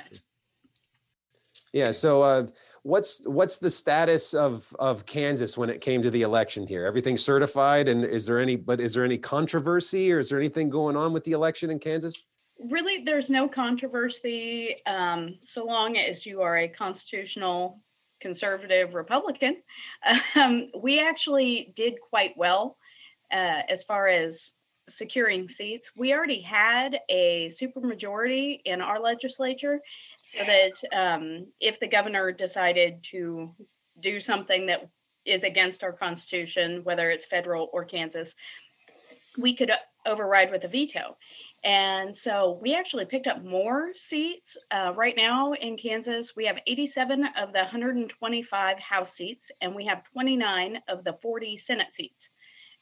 Yeah. 1.73 1.90
So, 1.90 2.23
uh, 2.23 2.47
what's 2.82 3.26
what's 3.26 3.58
the 3.58 3.70
status 3.70 4.35
of 4.35 4.75
of 4.78 5.06
Kansas 5.06 5.56
when 5.56 5.70
it 5.70 5.80
came 5.80 6.02
to 6.02 6.11
the 6.11 6.23
election 6.23 6.66
here? 6.66 6.85
Everything 6.85 7.16
certified, 7.16 7.88
and 7.88 8.04
is 8.04 8.26
there 8.26 8.38
any? 8.38 8.56
But 8.56 8.80
is 8.80 8.94
there 8.94 9.04
any 9.04 9.18
controversy, 9.18 10.12
or 10.12 10.18
is 10.18 10.28
there 10.28 10.38
anything 10.38 10.68
going 10.68 10.97
on 10.97 11.14
with 11.14 11.25
the 11.25 11.32
election 11.32 11.70
in 11.70 11.78
Kansas? 11.78 12.25
really 12.61 13.04
there's 13.04 13.30
no 13.30 13.49
controversy 13.49 14.75
um, 14.87 15.38
so 15.42 15.64
long 15.64 15.97
as 15.97 16.26
you 16.26 16.42
are 16.42 16.58
a 16.58 16.68
constitutional 16.68 17.80
conservative 18.20 18.94
republican 18.94 19.56
um, 20.34 20.70
we 20.80 21.00
actually 21.00 21.72
did 21.76 21.94
quite 22.00 22.37
well 22.37 22.76
uh, 23.32 23.62
as 23.68 23.82
far 23.82 24.08
as 24.08 24.52
securing 24.88 25.48
seats. 25.48 25.90
We 25.96 26.14
already 26.14 26.40
had 26.40 26.98
a 27.08 27.50
supermajority 27.50 28.60
in 28.64 28.80
our 28.80 29.00
legislature 29.00 29.80
so 30.25 30.44
that 30.44 30.72
um, 30.92 31.46
if 31.60 31.78
the 31.78 31.88
governor 31.88 32.32
decided 32.32 33.02
to 33.10 33.54
do 34.00 34.20
something 34.20 34.66
that 34.66 34.88
is 35.25 35.42
against 35.42 35.82
our 35.82 35.92
constitution 35.92 36.82
whether 36.84 37.10
it's 37.10 37.26
federal 37.26 37.68
or 37.72 37.84
kansas 37.84 38.34
we 39.37 39.54
could 39.54 39.70
override 40.06 40.50
with 40.50 40.64
a 40.64 40.68
veto 40.68 41.16
and 41.64 42.16
so 42.16 42.58
we 42.62 42.74
actually 42.74 43.04
picked 43.04 43.26
up 43.26 43.44
more 43.44 43.90
seats. 43.94 44.56
Uh, 44.70 44.92
right 44.94 45.16
now 45.16 45.52
in 45.54 45.76
Kansas, 45.76 46.36
we 46.36 46.46
have 46.46 46.58
87 46.66 47.24
of 47.36 47.52
the 47.52 47.60
125 47.60 48.78
House 48.78 49.12
seats, 49.14 49.50
and 49.60 49.74
we 49.74 49.84
have 49.86 50.04
29 50.12 50.78
of 50.88 51.04
the 51.04 51.18
40 51.20 51.56
Senate 51.56 51.94
seats. 51.94 52.30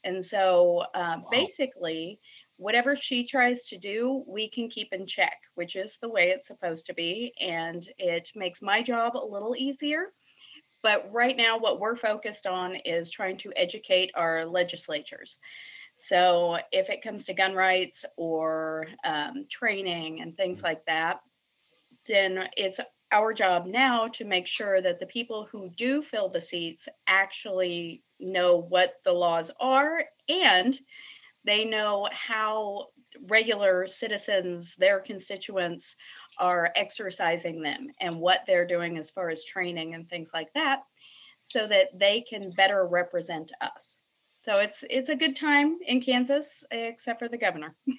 And 0.04 0.24
so 0.24 0.84
uh, 0.94 1.18
basically, 1.30 2.20
whatever 2.58 2.94
she 2.94 3.26
tries 3.26 3.62
to 3.68 3.78
do, 3.78 4.24
we 4.26 4.48
can 4.48 4.68
keep 4.68 4.92
in 4.92 5.06
check, 5.06 5.38
which 5.54 5.74
is 5.74 5.98
the 6.00 6.08
way 6.08 6.28
it's 6.28 6.46
supposed 6.46 6.86
to 6.86 6.94
be. 6.94 7.32
And 7.40 7.86
it 7.98 8.30
makes 8.34 8.62
my 8.62 8.82
job 8.82 9.16
a 9.16 9.26
little 9.26 9.56
easier. 9.56 10.12
But 10.82 11.10
right 11.12 11.36
now, 11.36 11.58
what 11.58 11.80
we're 11.80 11.96
focused 11.96 12.46
on 12.46 12.76
is 12.76 13.10
trying 13.10 13.38
to 13.38 13.52
educate 13.56 14.12
our 14.14 14.44
legislatures. 14.44 15.38
So 15.98 16.58
if 16.72 16.90
it 16.90 17.02
comes 17.02 17.24
to 17.24 17.34
gun 17.34 17.54
rights 17.54 18.04
or 18.16 18.86
um, 19.04 19.46
training 19.50 20.20
and 20.20 20.36
things 20.36 20.62
like 20.62 20.84
that, 20.86 21.20
then 22.06 22.48
it's 22.56 22.80
our 23.12 23.32
job 23.32 23.66
now 23.66 24.08
to 24.08 24.24
make 24.24 24.46
sure 24.46 24.80
that 24.80 25.00
the 25.00 25.06
people 25.06 25.46
who 25.50 25.70
do 25.76 26.02
fill 26.02 26.28
the 26.28 26.40
seats 26.40 26.88
actually 27.06 28.02
know 28.18 28.56
what 28.56 28.94
the 29.04 29.12
laws 29.12 29.50
are 29.60 30.04
and 30.28 30.78
they 31.44 31.64
know 31.64 32.08
how 32.12 32.88
regular 33.28 33.86
citizens, 33.86 34.74
their 34.76 35.00
constituents, 35.00 35.96
are 36.38 36.72
exercising 36.76 37.62
them 37.62 37.88
and 38.00 38.14
what 38.14 38.40
they're 38.46 38.66
doing 38.66 38.98
as 38.98 39.10
far 39.10 39.30
as 39.30 39.44
training 39.44 39.94
and 39.94 40.08
things 40.08 40.30
like 40.34 40.52
that 40.54 40.80
so 41.40 41.62
that 41.62 41.96
they 41.98 42.20
can 42.20 42.50
better 42.50 42.86
represent 42.86 43.52
us. 43.60 43.98
So 44.48 44.60
it's 44.60 44.84
it's 44.88 45.08
a 45.08 45.16
good 45.16 45.34
time 45.36 45.78
in 45.86 46.00
Kansas, 46.00 46.64
except 46.70 47.18
for 47.18 47.28
the 47.28 47.38
governor. 47.38 47.74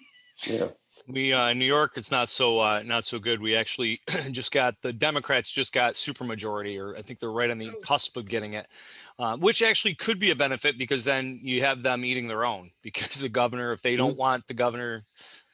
Yeah. 0.46 0.68
We 1.08 1.34
uh, 1.34 1.50
in 1.50 1.58
New 1.58 1.66
York, 1.66 1.94
it's 1.96 2.12
not 2.12 2.30
so 2.30 2.60
uh, 2.60 2.84
not 2.86 3.04
so 3.04 3.18
good. 3.18 3.42
We 3.42 3.56
actually 3.56 4.00
just 4.32 4.52
got 4.52 4.76
the 4.84 4.94
Democrats 4.94 5.52
just 5.52 5.74
got 5.74 5.94
supermajority, 5.94 6.80
or 6.80 6.96
I 6.96 7.02
think 7.02 7.20
they're 7.20 7.32
right 7.32 7.50
on 7.50 7.58
the 7.58 7.72
cusp 7.84 8.18
of 8.18 8.28
getting 8.28 8.54
it, 8.54 8.68
uh, 9.18 9.36
which 9.38 9.64
actually 9.64 9.96
could 9.96 10.20
be 10.20 10.30
a 10.30 10.36
benefit 10.36 10.78
because 10.78 11.04
then 11.06 11.40
you 11.42 11.62
have 11.64 11.82
them 11.82 12.06
eating 12.06 12.28
their 12.28 12.46
own. 12.46 12.70
Because 12.84 13.20
the 13.20 13.30
governor, 13.30 13.72
if 13.74 13.82
they 13.82 13.96
don't 13.96 14.16
want 14.18 14.46
the 14.48 14.54
governor 14.54 15.02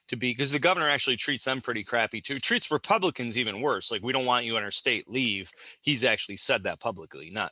to 0.10 0.18
be, 0.18 0.32
because 0.32 0.52
the 0.52 0.60
governor 0.60 0.90
actually 0.90 1.16
treats 1.16 1.46
them 1.46 1.62
pretty 1.62 1.86
crappy 1.86 2.20
too. 2.20 2.40
Treats 2.40 2.70
Republicans 2.70 3.38
even 3.38 3.62
worse. 3.62 3.90
Like 3.90 4.04
we 4.04 4.12
don't 4.12 4.26
want 4.26 4.44
you 4.44 4.58
in 4.58 4.64
our 4.64 4.72
state, 4.72 5.10
leave. 5.10 5.50
He's 5.82 6.04
actually 6.04 6.38
said 6.38 6.64
that 6.64 6.82
publicly, 6.82 7.30
not 7.32 7.52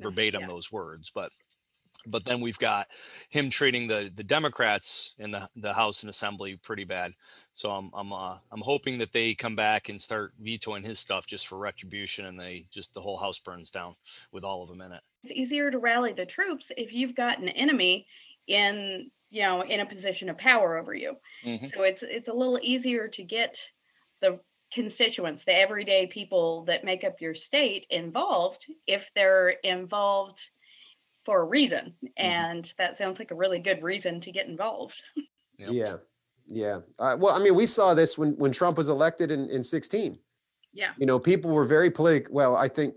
verbatim 0.00 0.42
Yeah. 0.42 0.46
those 0.46 0.70
words, 0.70 1.10
but 1.12 1.32
but 2.06 2.24
then 2.24 2.40
we've 2.40 2.58
got 2.58 2.88
him 3.30 3.50
treating 3.50 3.88
the 3.88 4.10
the 4.14 4.24
Democrats 4.24 5.14
in 5.18 5.30
the 5.30 5.48
the 5.54 5.72
House 5.74 6.02
and 6.02 6.10
Assembly 6.10 6.56
pretty 6.56 6.84
bad. 6.84 7.14
So 7.52 7.70
I'm 7.70 7.90
I'm 7.94 8.12
uh, 8.12 8.38
I'm 8.50 8.60
hoping 8.60 8.98
that 8.98 9.12
they 9.12 9.34
come 9.34 9.56
back 9.56 9.88
and 9.88 10.00
start 10.00 10.34
vetoing 10.38 10.82
his 10.82 10.98
stuff 10.98 11.26
just 11.26 11.46
for 11.46 11.58
retribution, 11.58 12.26
and 12.26 12.38
they 12.38 12.66
just 12.70 12.94
the 12.94 13.00
whole 13.00 13.16
House 13.18 13.38
burns 13.38 13.70
down 13.70 13.94
with 14.32 14.44
all 14.44 14.62
of 14.62 14.68
them 14.68 14.80
in 14.80 14.92
it. 14.92 15.02
It's 15.22 15.32
easier 15.32 15.70
to 15.70 15.78
rally 15.78 16.12
the 16.12 16.26
troops 16.26 16.72
if 16.76 16.92
you've 16.92 17.14
got 17.14 17.38
an 17.38 17.48
enemy 17.48 18.06
in 18.46 19.10
you 19.30 19.42
know 19.42 19.62
in 19.62 19.80
a 19.80 19.86
position 19.86 20.28
of 20.28 20.38
power 20.38 20.76
over 20.76 20.94
you. 20.94 21.16
Mhm. 21.42 21.72
So 21.74 21.82
it's 21.82 22.02
it's 22.02 22.28
a 22.28 22.32
little 22.32 22.58
easier 22.62 23.08
to 23.08 23.22
get 23.22 23.58
the 24.20 24.40
constituents, 24.72 25.44
the 25.44 25.54
everyday 25.54 26.06
people 26.06 26.64
that 26.64 26.84
make 26.84 27.04
up 27.04 27.20
your 27.20 27.34
state 27.34 27.86
involved 27.90 28.66
if 28.86 29.10
they're 29.14 29.50
involved 29.50 30.40
for 31.24 31.40
a 31.40 31.44
reason. 31.44 31.94
And 32.16 32.72
that 32.78 32.96
sounds 32.96 33.18
like 33.18 33.30
a 33.30 33.34
really 33.34 33.58
good 33.58 33.82
reason 33.82 34.20
to 34.22 34.32
get 34.32 34.46
involved. 34.46 35.00
Yep. 35.58 35.70
Yeah. 35.70 35.94
Yeah. 36.46 36.78
Uh, 36.98 37.14
well, 37.20 37.34
I 37.34 37.38
mean, 37.38 37.54
we 37.54 37.66
saw 37.66 37.94
this 37.94 38.16
when 38.16 38.32
when 38.36 38.50
Trump 38.50 38.78
was 38.78 38.88
elected 38.88 39.30
in 39.30 39.48
in 39.50 39.62
16. 39.62 40.18
Yeah. 40.72 40.92
You 40.98 41.06
know, 41.06 41.18
people 41.18 41.50
were 41.50 41.66
very 41.66 41.90
politic. 41.90 42.28
Well, 42.30 42.56
I 42.56 42.68
think 42.68 42.94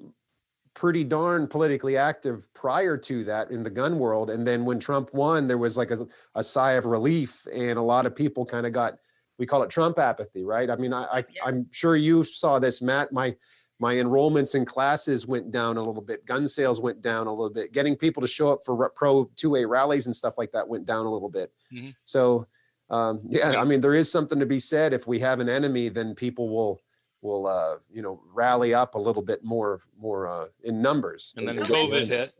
pretty 0.73 1.03
darn 1.03 1.47
politically 1.47 1.97
active 1.97 2.51
prior 2.53 2.97
to 2.97 3.23
that 3.25 3.51
in 3.51 3.61
the 3.61 3.69
gun 3.69 3.99
world. 3.99 4.29
And 4.29 4.47
then 4.47 4.65
when 4.65 4.79
Trump 4.79 5.13
won, 5.13 5.47
there 5.47 5.57
was 5.57 5.77
like 5.77 5.91
a, 5.91 6.07
a 6.33 6.43
sigh 6.43 6.73
of 6.73 6.85
relief, 6.85 7.45
and 7.53 7.77
a 7.77 7.81
lot 7.81 8.05
of 8.05 8.15
people 8.15 8.45
kind 8.45 8.65
of 8.65 8.73
got 8.73 8.97
we 9.37 9.45
call 9.45 9.63
it 9.63 9.69
Trump 9.69 9.99
apathy, 9.99 10.43
right? 10.43 10.69
I 10.69 10.77
mean, 10.77 10.93
I, 10.93 11.03
I 11.03 11.17
Yeah. 11.29 11.43
I'm 11.45 11.67
sure 11.71 11.95
you 11.95 12.23
saw 12.23 12.57
this, 12.57 12.81
Matt. 12.81 13.11
My 13.11 13.35
my 13.79 13.95
enrollments 13.95 14.55
in 14.55 14.65
classes 14.65 15.27
went 15.27 15.51
down 15.51 15.77
a 15.77 15.83
little 15.83 16.01
bit. 16.01 16.25
Gun 16.25 16.47
sales 16.47 16.79
went 16.79 17.01
down 17.01 17.27
a 17.27 17.31
little 17.31 17.49
bit. 17.49 17.73
Getting 17.73 17.95
people 17.95 18.21
to 18.21 18.27
show 18.27 18.51
up 18.51 18.61
for 18.65 18.89
pro 18.89 19.25
2A 19.35 19.67
rallies 19.67 20.05
and 20.05 20.15
stuff 20.15 20.37
like 20.37 20.51
that 20.53 20.67
went 20.67 20.85
down 20.85 21.05
a 21.05 21.11
little 21.11 21.29
bit. 21.29 21.51
Mhm. 21.73 21.93
So, 22.05 22.47
um, 22.89 23.21
yeah, 23.29 23.59
I 23.59 23.65
mean, 23.65 23.81
there 23.81 23.93
is 23.93 24.09
something 24.09 24.39
to 24.39 24.45
be 24.45 24.59
said. 24.59 24.93
If 24.93 25.07
we 25.07 25.19
have 25.19 25.39
an 25.39 25.49
enemy, 25.49 25.89
then 25.89 26.15
people 26.15 26.49
will 26.49 26.81
will 27.21 27.47
uh, 27.47 27.77
you 27.91 28.01
know 28.01 28.21
rally 28.33 28.73
up 28.73 28.95
a 28.95 28.99
little 28.99 29.23
bit 29.23 29.43
more 29.43 29.81
more 29.97 30.27
uh, 30.27 30.47
in 30.63 30.81
numbers. 30.81 31.33
And 31.35 31.47
then 31.47 31.57
COVID 31.57 32.07
hit, 32.07 32.33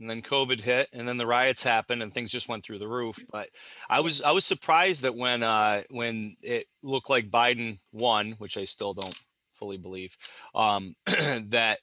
and 0.00 0.08
then 0.08 0.22
COVID 0.22 0.60
hit, 0.60 0.88
and 0.94 1.06
then 1.06 1.18
the 1.18 1.26
riots 1.26 1.62
happened, 1.62 2.02
and 2.02 2.14
things 2.14 2.30
just 2.30 2.48
went 2.48 2.64
through 2.64 2.78
the 2.78 2.88
roof. 2.88 3.22
But 3.30 3.50
I 3.90 4.00
was 4.00 4.22
I 4.22 4.30
was 4.30 4.46
surprised 4.46 5.02
that 5.02 5.14
when 5.14 5.42
uh, 5.42 5.82
when 5.90 6.36
it 6.42 6.66
looked 6.82 7.10
like 7.10 7.30
Biden 7.30 7.78
won, 7.92 8.32
which 8.32 8.56
I 8.56 8.64
still 8.64 8.94
don't 8.94 9.18
fully 9.62 9.76
believe, 9.78 10.16
um, 10.56 10.92
that 11.06 11.78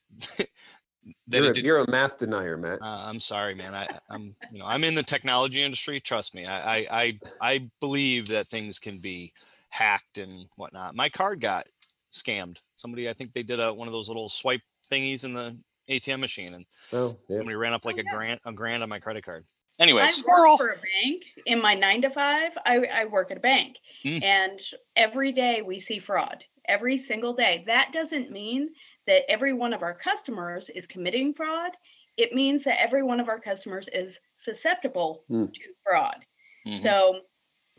that 1.28 1.38
You're 1.38 1.52
a, 1.52 1.54
did, 1.54 1.64
you're 1.66 1.78
a 1.80 1.90
math 1.90 2.18
denier, 2.18 2.58
Matt. 2.58 2.82
Uh, 2.82 3.04
I'm 3.06 3.20
sorry, 3.22 3.56
man. 3.56 3.74
I, 3.74 3.88
I'm, 4.10 4.36
you 4.52 4.60
know, 4.60 4.66
I'm 4.66 4.84
in 4.84 4.96
the 4.96 5.04
technology 5.04 5.62
industry. 5.64 6.02
Trust 6.02 6.36
me. 6.36 6.46
I, 6.46 6.76
I, 6.80 6.88
I, 6.92 7.20
I 7.40 7.70
believe 7.80 8.28
that 8.28 8.48
things 8.48 8.80
can 8.80 8.98
be 8.98 9.32
hacked 9.70 10.18
and 10.18 10.46
whatnot. 10.58 10.94
My 10.96 11.08
card 11.08 11.40
got 11.40 11.68
scammed. 12.14 12.58
Somebody, 12.76 13.10
I 13.10 13.14
think 13.14 13.32
they 13.32 13.44
did 13.44 13.62
a, 13.62 13.74
one 13.74 13.88
of 13.88 13.94
those 13.94 14.10
little 14.10 14.28
swipe 14.28 14.62
thingies 14.92 15.24
in 15.24 15.34
the 15.34 15.58
ATM 15.90 16.20
machine, 16.20 16.54
and 16.54 16.66
Oh, 16.94 17.18
yeah. 17.30 17.38
somebody 17.38 17.56
ran 17.56 17.72
up 17.74 17.86
like 17.86 17.96
Oh, 17.96 18.02
a 18.02 18.04
yeah. 18.04 18.12
grand, 18.14 18.40
a 18.46 18.52
grand 18.52 18.84
on 18.84 18.90
my 18.90 19.00
credit 19.00 19.24
card. 19.24 19.46
Anyway, 19.80 20.02
I 20.02 20.10
squirrel. 20.10 20.54
work 20.54 20.60
for 20.60 20.70
a 20.72 20.76
bank 20.76 21.24
in 21.46 21.62
my 21.62 21.74
nine 21.76 22.02
to 22.02 22.10
five. 22.10 22.52
I, 22.66 22.80
I 22.94 23.06
work 23.06 23.32
at 23.32 23.38
a 23.38 23.40
bank, 23.40 23.78
Mm. 24.06 24.24
and 24.24 24.60
every 24.98 25.32
day 25.32 25.62
we 25.66 25.80
see 25.80 26.00
fraud. 26.00 26.44
Every 26.70 26.98
single 26.98 27.34
day. 27.34 27.64
That 27.66 27.92
doesn't 27.92 28.32
mean 28.32 28.70
that 29.08 29.30
every 29.30 29.54
one 29.54 29.74
of 29.74 29.82
our 29.82 29.94
customers 29.96 30.70
is 30.70 30.86
committing 30.86 31.34
fraud. 31.34 31.72
It 32.16 32.34
means 32.34 32.64
that 32.66 32.80
every 32.80 33.02
one 33.02 33.20
of 33.20 33.28
our 33.28 33.40
customers 33.40 33.88
is 33.92 34.20
susceptible 34.38 35.24
Mm. 35.30 35.52
to 35.54 35.62
fraud. 35.84 36.26
Mhm. 36.68 36.78
So, 36.80 37.22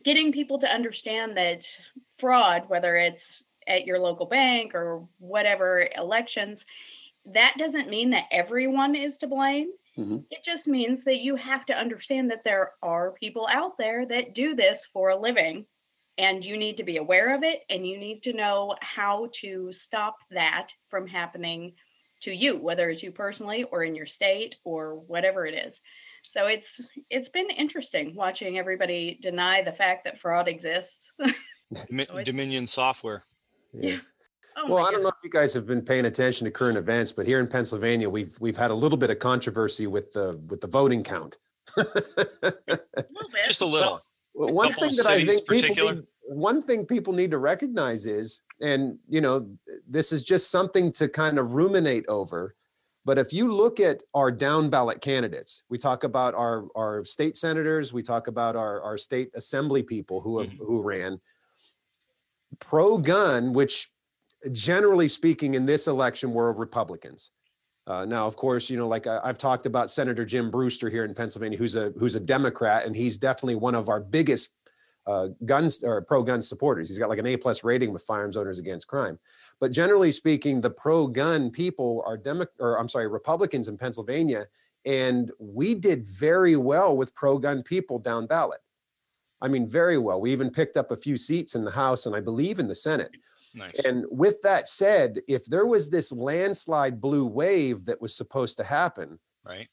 getting 0.02 0.32
people 0.32 0.58
to 0.58 0.66
understand 0.74 1.36
that 1.36 1.64
fraud, 2.18 2.68
whether 2.68 2.96
it's 2.96 3.44
at 3.68 3.86
your 3.86 4.00
local 4.00 4.26
bank 4.26 4.74
or 4.74 5.06
whatever 5.18 5.88
elections, 5.96 6.66
that 7.26 7.54
doesn't 7.58 7.88
mean 7.90 8.10
that 8.10 8.26
everyone 8.32 8.96
is 8.96 9.16
to 9.18 9.26
blame. 9.28 9.70
Mhm. 9.96 10.24
It 10.30 10.42
just 10.42 10.66
means 10.66 11.04
that 11.04 11.20
you 11.20 11.36
have 11.36 11.64
to 11.66 11.76
understand 11.78 12.30
that 12.30 12.42
there 12.42 12.72
are 12.82 13.12
people 13.12 13.46
out 13.52 13.76
there 13.78 14.06
that 14.06 14.34
do 14.34 14.54
this 14.54 14.84
for 14.86 15.10
a 15.10 15.16
living 15.16 15.66
and 16.20 16.44
you 16.44 16.58
need 16.58 16.76
to 16.76 16.84
be 16.84 16.98
aware 16.98 17.34
of 17.34 17.42
it 17.42 17.62
and 17.70 17.86
you 17.86 17.98
need 17.98 18.22
to 18.22 18.34
know 18.34 18.76
how 18.82 19.30
to 19.32 19.72
stop 19.72 20.18
that 20.30 20.68
from 20.88 21.06
happening 21.06 21.72
to 22.20 22.30
you 22.30 22.58
whether 22.58 22.90
it's 22.90 23.02
you 23.02 23.10
personally 23.10 23.64
or 23.64 23.82
in 23.82 23.94
your 23.94 24.06
state 24.06 24.56
or 24.62 24.96
whatever 24.96 25.46
it 25.46 25.54
is 25.54 25.80
so 26.22 26.46
it's 26.46 26.80
it's 27.08 27.30
been 27.30 27.48
interesting 27.48 28.14
watching 28.14 28.58
everybody 28.58 29.18
deny 29.22 29.62
the 29.62 29.72
fact 29.72 30.04
that 30.04 30.20
fraud 30.20 30.46
exists 30.46 31.10
so 31.74 32.22
Dominion 32.22 32.66
Software. 32.66 33.22
yeah. 33.72 33.98
oh 34.56 34.68
Well, 34.68 34.84
I 34.84 34.90
don't 34.90 35.02
know 35.02 35.08
if 35.08 35.14
you 35.22 35.30
guys 35.30 35.54
have 35.54 35.66
been 35.66 35.82
paying 35.82 36.04
attention 36.04 36.44
to 36.46 36.50
current 36.50 36.76
events, 36.76 37.12
but 37.12 37.26
here 37.26 37.38
in 37.38 37.46
Pennsylvania, 37.46 38.10
we've 38.10 38.36
we've 38.40 38.56
had 38.56 38.70
a 38.70 38.74
little 38.74 38.98
bit 38.98 39.10
of 39.10 39.18
controversy 39.18 39.86
with 39.86 40.12
the 40.12 40.40
with 40.48 40.60
the 40.60 40.66
voting 40.66 41.04
count. 41.04 41.38
A 41.76 41.84
little 41.84 43.30
bit. 43.30 43.44
Just 43.46 43.60
a 43.60 43.66
little. 43.66 44.00
Well, 44.34 44.52
one 44.52 44.74
thing 44.74 44.96
that 44.96 45.06
I 45.06 45.24
think 45.24 45.48
people 45.48 45.92
need, 45.92 46.02
one 46.22 46.62
thing 46.62 46.86
people 46.86 47.12
need 47.12 47.30
to 47.32 47.38
recognize 47.38 48.06
is, 48.06 48.42
and 48.60 48.98
you 49.08 49.20
know, 49.20 49.50
this 49.88 50.12
is 50.12 50.22
just 50.22 50.50
something 50.50 50.92
to 50.92 51.08
kind 51.08 51.38
of 51.38 51.52
ruminate 51.52 52.06
over. 52.08 52.54
But 53.04 53.18
if 53.18 53.32
you 53.32 53.52
look 53.52 53.80
at 53.80 54.02
our 54.14 54.30
down 54.30 54.70
ballot 54.70 55.00
candidates, 55.00 55.62
we 55.68 55.78
talk 55.78 56.04
about 56.04 56.34
our 56.34 56.66
our 56.76 57.04
state 57.04 57.36
senators, 57.36 57.92
we 57.92 58.02
talk 58.02 58.26
about 58.28 58.56
our 58.56 58.82
our 58.82 58.98
state 58.98 59.30
assembly 59.34 59.82
people 59.82 60.20
who 60.20 60.40
have 60.40 60.52
who 60.52 60.80
ran 60.82 61.20
pro 62.58 62.98
gun, 62.98 63.52
which 63.52 63.90
generally 64.52 65.08
speaking 65.08 65.54
in 65.54 65.66
this 65.66 65.86
election 65.86 66.32
were 66.32 66.52
Republicans. 66.52 67.30
Uh, 67.90 68.04
now, 68.04 68.24
of 68.24 68.36
course, 68.36 68.70
you 68.70 68.76
know, 68.76 68.86
like 68.86 69.08
I, 69.08 69.18
I've 69.24 69.36
talked 69.36 69.66
about 69.66 69.90
Senator 69.90 70.24
Jim 70.24 70.48
Brewster 70.48 70.88
here 70.88 71.04
in 71.04 71.12
Pennsylvania, 71.12 71.58
who's 71.58 71.74
a 71.74 71.92
who's 71.98 72.14
a 72.14 72.20
Democrat, 72.20 72.86
and 72.86 72.94
he's 72.94 73.18
definitely 73.18 73.56
one 73.56 73.74
of 73.74 73.88
our 73.88 73.98
biggest 73.98 74.50
uh, 75.08 75.30
guns 75.44 75.82
or 75.82 76.00
pro 76.02 76.22
gun 76.22 76.40
supporters. 76.40 76.86
He's 76.86 77.00
got 77.00 77.08
like 77.08 77.18
an 77.18 77.26
A 77.26 77.36
plus 77.36 77.64
rating 77.64 77.92
with 77.92 78.04
Firearms 78.04 78.36
Owners 78.36 78.60
Against 78.60 78.86
Crime. 78.86 79.18
But 79.58 79.72
generally 79.72 80.12
speaking, 80.12 80.60
the 80.60 80.70
pro 80.70 81.08
gun 81.08 81.50
people 81.50 82.04
are 82.06 82.16
Demo- 82.16 82.46
or 82.60 82.78
I'm 82.78 82.88
sorry, 82.88 83.08
Republicans 83.08 83.66
in 83.66 83.76
Pennsylvania, 83.76 84.46
and 84.84 85.32
we 85.40 85.74
did 85.74 86.06
very 86.06 86.54
well 86.54 86.96
with 86.96 87.12
pro 87.16 87.38
gun 87.38 87.64
people 87.64 87.98
down 87.98 88.28
ballot. 88.28 88.60
I 89.40 89.48
mean, 89.48 89.66
very 89.66 89.98
well. 89.98 90.20
We 90.20 90.30
even 90.30 90.50
picked 90.50 90.76
up 90.76 90.92
a 90.92 90.96
few 90.96 91.16
seats 91.16 91.56
in 91.56 91.64
the 91.64 91.72
House 91.72 92.06
and 92.06 92.14
I 92.14 92.20
believe 92.20 92.60
in 92.60 92.68
the 92.68 92.74
Senate. 92.76 93.16
Nice. 93.54 93.78
And 93.84 94.04
with 94.10 94.42
that 94.42 94.68
said, 94.68 95.20
if 95.28 95.44
there 95.46 95.66
was 95.66 95.90
this 95.90 96.12
landslide 96.12 97.00
blue 97.00 97.26
wave 97.26 97.86
that 97.86 98.00
was 98.00 98.14
supposed 98.16 98.56
to 98.58 98.64
happen, 98.64 99.18
Right. 99.44 99.68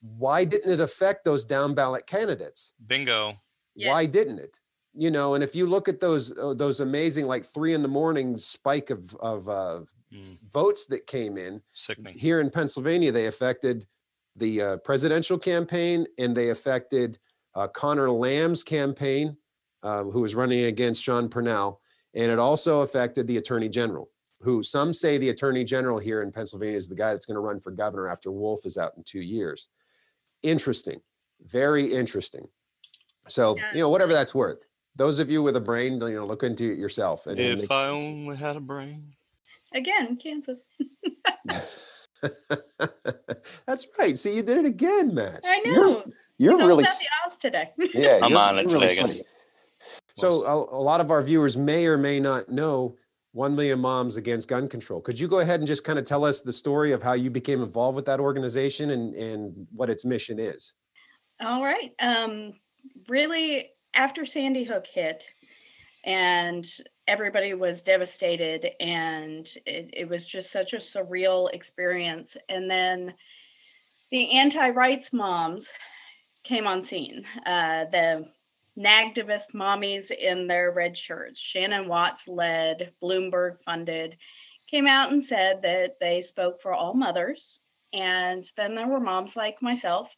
why 0.00 0.44
didn't 0.44 0.72
it 0.72 0.80
affect 0.80 1.24
those 1.24 1.44
down 1.44 1.74
ballot 1.74 2.06
candidates? 2.06 2.74
Bingo. 2.86 3.34
Why 3.74 4.06
didn't 4.06 4.38
it? 4.38 4.60
You 4.94 5.10
know, 5.10 5.32
and 5.34 5.42
if 5.42 5.54
you 5.54 5.66
look 5.66 5.88
at 5.88 6.00
those 6.00 6.36
uh, 6.36 6.52
those 6.52 6.80
amazing 6.80 7.26
like 7.26 7.46
three 7.46 7.72
in 7.72 7.80
the 7.82 7.88
morning 7.88 8.36
spike 8.38 8.90
of 8.90 9.14
of 9.16 9.48
uh, 9.48 9.80
Mm, 10.12 10.36
votes 10.52 10.84
that 10.88 11.06
came 11.06 11.38
in 11.38 11.62
sickening. 11.72 12.12
here 12.18 12.38
in 12.38 12.50
Pennsylvania, 12.50 13.10
they 13.10 13.24
affected 13.26 13.86
the 14.36 14.60
uh, 14.60 14.76
presidential 14.78 15.38
campaign 15.38 16.06
and 16.18 16.36
they 16.36 16.50
affected 16.50 17.18
uh, 17.54 17.66
Conor 17.68 18.10
Lamb's 18.10 18.62
campaign, 18.62 19.38
uh, 19.82 20.04
who 20.04 20.20
was 20.20 20.34
running 20.34 20.64
against 20.64 21.02
Sean 21.02 21.30
Parnell, 21.30 21.80
and 22.14 22.30
it 22.30 22.38
also 22.38 22.80
affected 22.82 23.26
the 23.26 23.36
attorney 23.38 23.68
general, 23.68 24.10
who 24.42 24.62
some 24.62 24.92
say 24.92 25.18
the 25.18 25.28
attorney 25.30 25.64
general 25.64 25.98
here 25.98 26.22
in 26.22 26.32
Pennsylvania 26.32 26.76
is 26.76 26.88
the 26.88 26.94
guy 26.94 27.12
that's 27.12 27.26
going 27.26 27.36
to 27.36 27.40
run 27.40 27.60
for 27.60 27.70
governor 27.70 28.08
after 28.08 28.30
Wolf 28.30 28.66
is 28.66 28.76
out 28.76 28.92
in 28.96 29.02
two 29.04 29.20
years. 29.20 29.68
Interesting, 30.42 31.00
very 31.44 31.92
interesting. 31.92 32.48
So 33.28 33.56
Yeah. 33.56 33.72
you 33.74 33.80
know, 33.80 33.88
whatever 33.88 34.12
that's 34.12 34.34
worth. 34.34 34.64
Those 34.96 35.18
of 35.20 35.30
you 35.30 35.42
with 35.42 35.56
a 35.56 35.60
brain, 35.60 35.94
you 36.00 36.12
know, 36.14 36.26
look 36.26 36.42
into 36.42 36.70
it 36.70 36.78
yourself. 36.78 37.26
And, 37.26 37.38
and 37.38 37.60
If 37.60 37.70
I 37.70 37.88
only 37.88 38.36
had 38.36 38.56
a 38.56 38.60
brain. 38.60 39.08
Again, 39.74 40.18
Kansas. 40.22 40.58
That's 43.66 43.86
right. 43.98 44.18
See, 44.18 44.34
you 44.36 44.42
did 44.42 44.58
it 44.58 44.64
again, 44.66 45.14
Matt. 45.14 45.40
I 45.44 45.62
You're- 45.64 45.76
know. 45.76 46.04
You're, 46.38 46.56
really 46.58 46.82
about 46.84 46.98
the 46.98 47.06
odds 47.26 47.36
today. 47.40 47.70
yeah. 47.94 48.18
I'm 48.22 48.30
you're- 48.30 48.42
on 48.42 48.58
it 48.58 48.70
you're 48.70 48.80
really 48.80 48.88
today, 48.88 49.00
guys. 49.00 49.16
funny. 49.18 49.28
So 50.16 50.46
a, 50.46 50.76
a 50.76 50.82
lot 50.82 51.00
of 51.00 51.10
our 51.10 51.22
viewers 51.22 51.56
may 51.56 51.86
or 51.86 51.96
may 51.96 52.20
not 52.20 52.48
know 52.48 52.96
One 53.32 53.56
Million 53.56 53.80
Moms 53.80 54.16
Against 54.16 54.48
Gun 54.48 54.68
Control. 54.68 55.00
Could 55.00 55.18
you 55.18 55.28
go 55.28 55.38
ahead 55.38 55.60
and 55.60 55.66
just 55.66 55.84
kind 55.84 55.98
of 55.98 56.04
tell 56.04 56.24
us 56.24 56.40
the 56.40 56.52
story 56.52 56.92
of 56.92 57.02
how 57.02 57.14
you 57.14 57.30
became 57.30 57.62
involved 57.62 57.96
with 57.96 58.06
that 58.06 58.20
organization 58.20 58.90
and 58.90 59.14
and 59.14 59.66
what 59.72 59.90
its 59.90 60.04
mission 60.04 60.38
is? 60.38 60.74
All 61.40 61.62
right. 61.62 61.92
Um, 61.98 62.52
really, 63.08 63.70
after 63.94 64.24
Sandy 64.24 64.64
Hook 64.64 64.86
hit, 64.86 65.24
and 66.04 66.66
everybody 67.06 67.54
was 67.54 67.82
devastated, 67.82 68.70
and 68.80 69.46
it, 69.66 69.90
it 69.92 70.08
was 70.08 70.26
just 70.26 70.50
such 70.50 70.72
a 70.72 70.78
surreal 70.78 71.52
experience. 71.52 72.36
And 72.48 72.70
then 72.70 73.14
the 74.10 74.32
anti-rights 74.32 75.12
moms 75.12 75.68
came 76.44 76.66
on 76.66 76.84
scene. 76.84 77.24
Uh, 77.46 77.84
the 77.90 78.26
Nagtivist 78.78 79.52
mommies 79.54 80.10
in 80.10 80.46
their 80.46 80.70
red 80.72 80.96
shirts, 80.96 81.38
Shannon 81.38 81.88
Watts 81.88 82.26
led, 82.26 82.92
Bloomberg 83.02 83.60
funded, 83.64 84.16
came 84.66 84.86
out 84.86 85.12
and 85.12 85.22
said 85.22 85.62
that 85.62 85.98
they 86.00 86.22
spoke 86.22 86.62
for 86.62 86.72
all 86.72 86.94
mothers. 86.94 87.60
And 87.92 88.50
then 88.56 88.74
there 88.74 88.86
were 88.88 89.00
moms 89.00 89.36
like 89.36 89.60
myself 89.60 90.10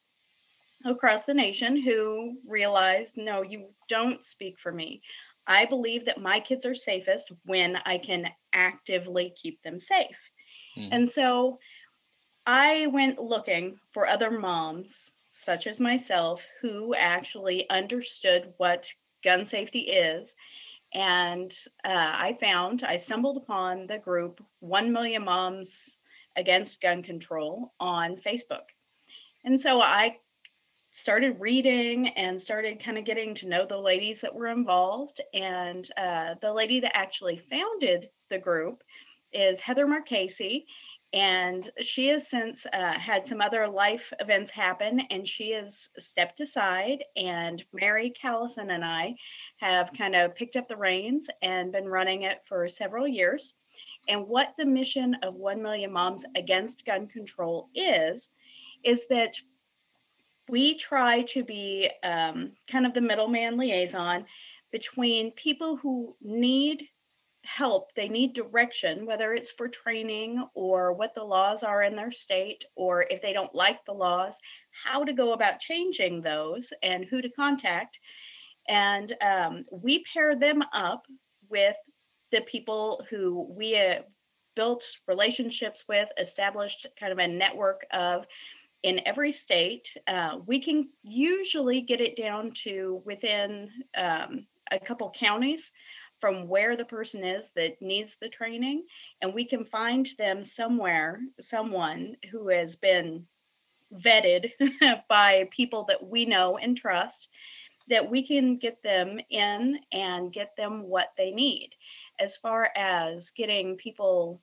across 0.84 1.22
the 1.22 1.34
nation 1.34 1.80
who 1.80 2.38
realized 2.46 3.16
no, 3.16 3.42
you 3.42 3.74
don't 3.88 4.24
speak 4.24 4.58
for 4.60 4.70
me. 4.70 5.02
I 5.46 5.64
believe 5.64 6.04
that 6.06 6.20
my 6.20 6.40
kids 6.40 6.64
are 6.64 6.74
safest 6.74 7.32
when 7.44 7.76
I 7.84 7.98
can 7.98 8.28
actively 8.52 9.34
keep 9.36 9.60
them 9.62 9.80
safe. 9.80 10.16
Mhm. 10.76 10.88
And 10.92 11.10
so 11.10 11.58
I 12.46 12.86
went 12.86 13.18
looking 13.18 13.80
for 13.92 14.06
other 14.06 14.30
moms, 14.30 15.12
such 15.34 15.66
as 15.66 15.80
myself, 15.80 16.46
who 16.62 16.94
actually 16.94 17.68
understood 17.68 18.54
what 18.56 18.88
gun 19.22 19.44
safety 19.44 19.80
is. 19.80 20.34
And 20.94 21.52
uh, 21.84 21.88
I 21.92 22.38
found, 22.40 22.84
I 22.84 22.96
stumbled 22.96 23.36
upon 23.36 23.86
the 23.86 23.98
group 23.98 24.40
1 24.60 24.92
Million 24.92 25.24
Moms 25.24 25.98
Against 26.36 26.80
Gun 26.80 27.02
Control 27.02 27.74
on 27.80 28.16
Facebook. 28.16 28.70
And 29.44 29.60
so 29.60 29.80
I 29.80 30.18
started 30.92 31.40
reading 31.40 32.08
and 32.10 32.40
started 32.40 32.82
kind 32.82 32.96
of 32.96 33.04
getting 33.04 33.34
to 33.34 33.48
know 33.48 33.66
the 33.66 33.76
ladies 33.76 34.20
that 34.20 34.34
were 34.34 34.46
involved. 34.46 35.20
And 35.34 35.86
uh, 35.96 36.36
the 36.40 36.52
lady 36.52 36.78
that 36.80 36.96
actually 36.96 37.42
founded 37.50 38.08
the 38.30 38.38
group 38.38 38.84
is 39.32 39.58
Heather 39.58 39.88
Marchese. 39.88 40.64
And 41.14 41.70
she 41.80 42.08
has 42.08 42.28
since 42.28 42.66
uh, 42.72 42.98
had 42.98 43.24
some 43.24 43.40
other 43.40 43.68
life 43.68 44.12
events 44.18 44.50
happen, 44.50 45.00
and 45.10 45.26
she 45.26 45.52
has 45.52 45.88
stepped 45.96 46.40
aside. 46.40 47.04
And 47.16 47.64
Mary 47.72 48.12
Callison 48.20 48.74
and 48.74 48.84
I 48.84 49.14
have 49.58 49.92
kind 49.96 50.16
of 50.16 50.34
picked 50.34 50.56
up 50.56 50.66
the 50.66 50.76
reins 50.76 51.30
and 51.40 51.70
been 51.70 51.88
running 51.88 52.22
it 52.22 52.42
for 52.46 52.68
several 52.68 53.06
years. 53.06 53.54
And 54.08 54.26
what 54.26 54.54
the 54.58 54.66
mission 54.66 55.14
of 55.22 55.36
1 55.36 55.62
Million 55.62 55.92
Moms 55.92 56.24
Against 56.34 56.84
Gun 56.84 57.06
Control 57.06 57.68
is, 57.76 58.30
is 58.82 59.06
that 59.08 59.36
we 60.48 60.74
try 60.74 61.22
to 61.22 61.44
be 61.44 61.90
um, 62.02 62.52
kind 62.68 62.86
of 62.86 62.92
the 62.92 63.00
middleman 63.00 63.56
liaison 63.56 64.26
between 64.72 65.30
people 65.30 65.76
who 65.76 66.16
need 66.20 66.88
help, 67.44 67.94
they 67.94 68.08
need 68.08 68.32
direction, 68.32 69.06
whether 69.06 69.34
it's 69.34 69.50
for 69.50 69.68
training 69.68 70.44
or 70.54 70.92
what 70.92 71.14
the 71.14 71.22
laws 71.22 71.62
are 71.62 71.82
in 71.82 71.96
their 71.96 72.12
state, 72.12 72.64
or 72.74 73.06
if 73.10 73.22
they 73.22 73.32
don't 73.32 73.54
like 73.54 73.84
the 73.84 73.92
laws, 73.92 74.38
how 74.84 75.04
to 75.04 75.12
go 75.12 75.32
about 75.32 75.60
changing 75.60 76.20
those 76.20 76.72
and 76.82 77.04
who 77.04 77.22
to 77.22 77.28
contact. 77.30 77.98
And 78.68 79.14
um, 79.20 79.64
we 79.70 80.04
pair 80.12 80.36
them 80.36 80.62
up 80.72 81.04
with 81.48 81.76
the 82.32 82.40
people 82.42 83.04
who 83.10 83.46
we 83.50 83.78
built 84.56 84.84
relationships 85.06 85.84
with, 85.88 86.08
established 86.18 86.86
kind 86.98 87.12
of 87.12 87.18
a 87.18 87.28
network 87.28 87.86
of 87.92 88.26
in 88.82 89.00
every 89.06 89.32
state. 89.32 89.96
Uh, 90.06 90.38
we 90.46 90.60
can 90.60 90.88
usually 91.02 91.80
get 91.80 92.00
it 92.00 92.16
down 92.16 92.52
to 92.52 93.02
within 93.04 93.70
um, 93.96 94.46
a 94.70 94.78
couple 94.78 95.10
counties 95.18 95.72
from 96.24 96.48
where 96.48 96.74
the 96.74 96.86
person 96.86 97.22
is 97.22 97.50
that 97.54 97.82
needs 97.82 98.16
the 98.18 98.30
training, 98.30 98.82
and 99.20 99.34
we 99.34 99.44
can 99.44 99.62
find 99.62 100.08
them 100.16 100.42
somewhere, 100.42 101.20
someone 101.38 102.16
who 102.32 102.48
has 102.48 102.76
been 102.76 103.26
vetted 103.92 104.50
by 105.10 105.46
people 105.50 105.84
that 105.84 106.02
we 106.02 106.24
know 106.24 106.56
and 106.56 106.78
trust, 106.78 107.28
that 107.90 108.10
we 108.10 108.26
can 108.26 108.56
get 108.56 108.82
them 108.82 109.20
in 109.28 109.78
and 109.92 110.32
get 110.32 110.56
them 110.56 110.84
what 110.84 111.12
they 111.18 111.30
need. 111.30 111.72
As 112.18 112.38
far 112.38 112.70
as 112.74 113.28
getting 113.28 113.76
people 113.76 114.40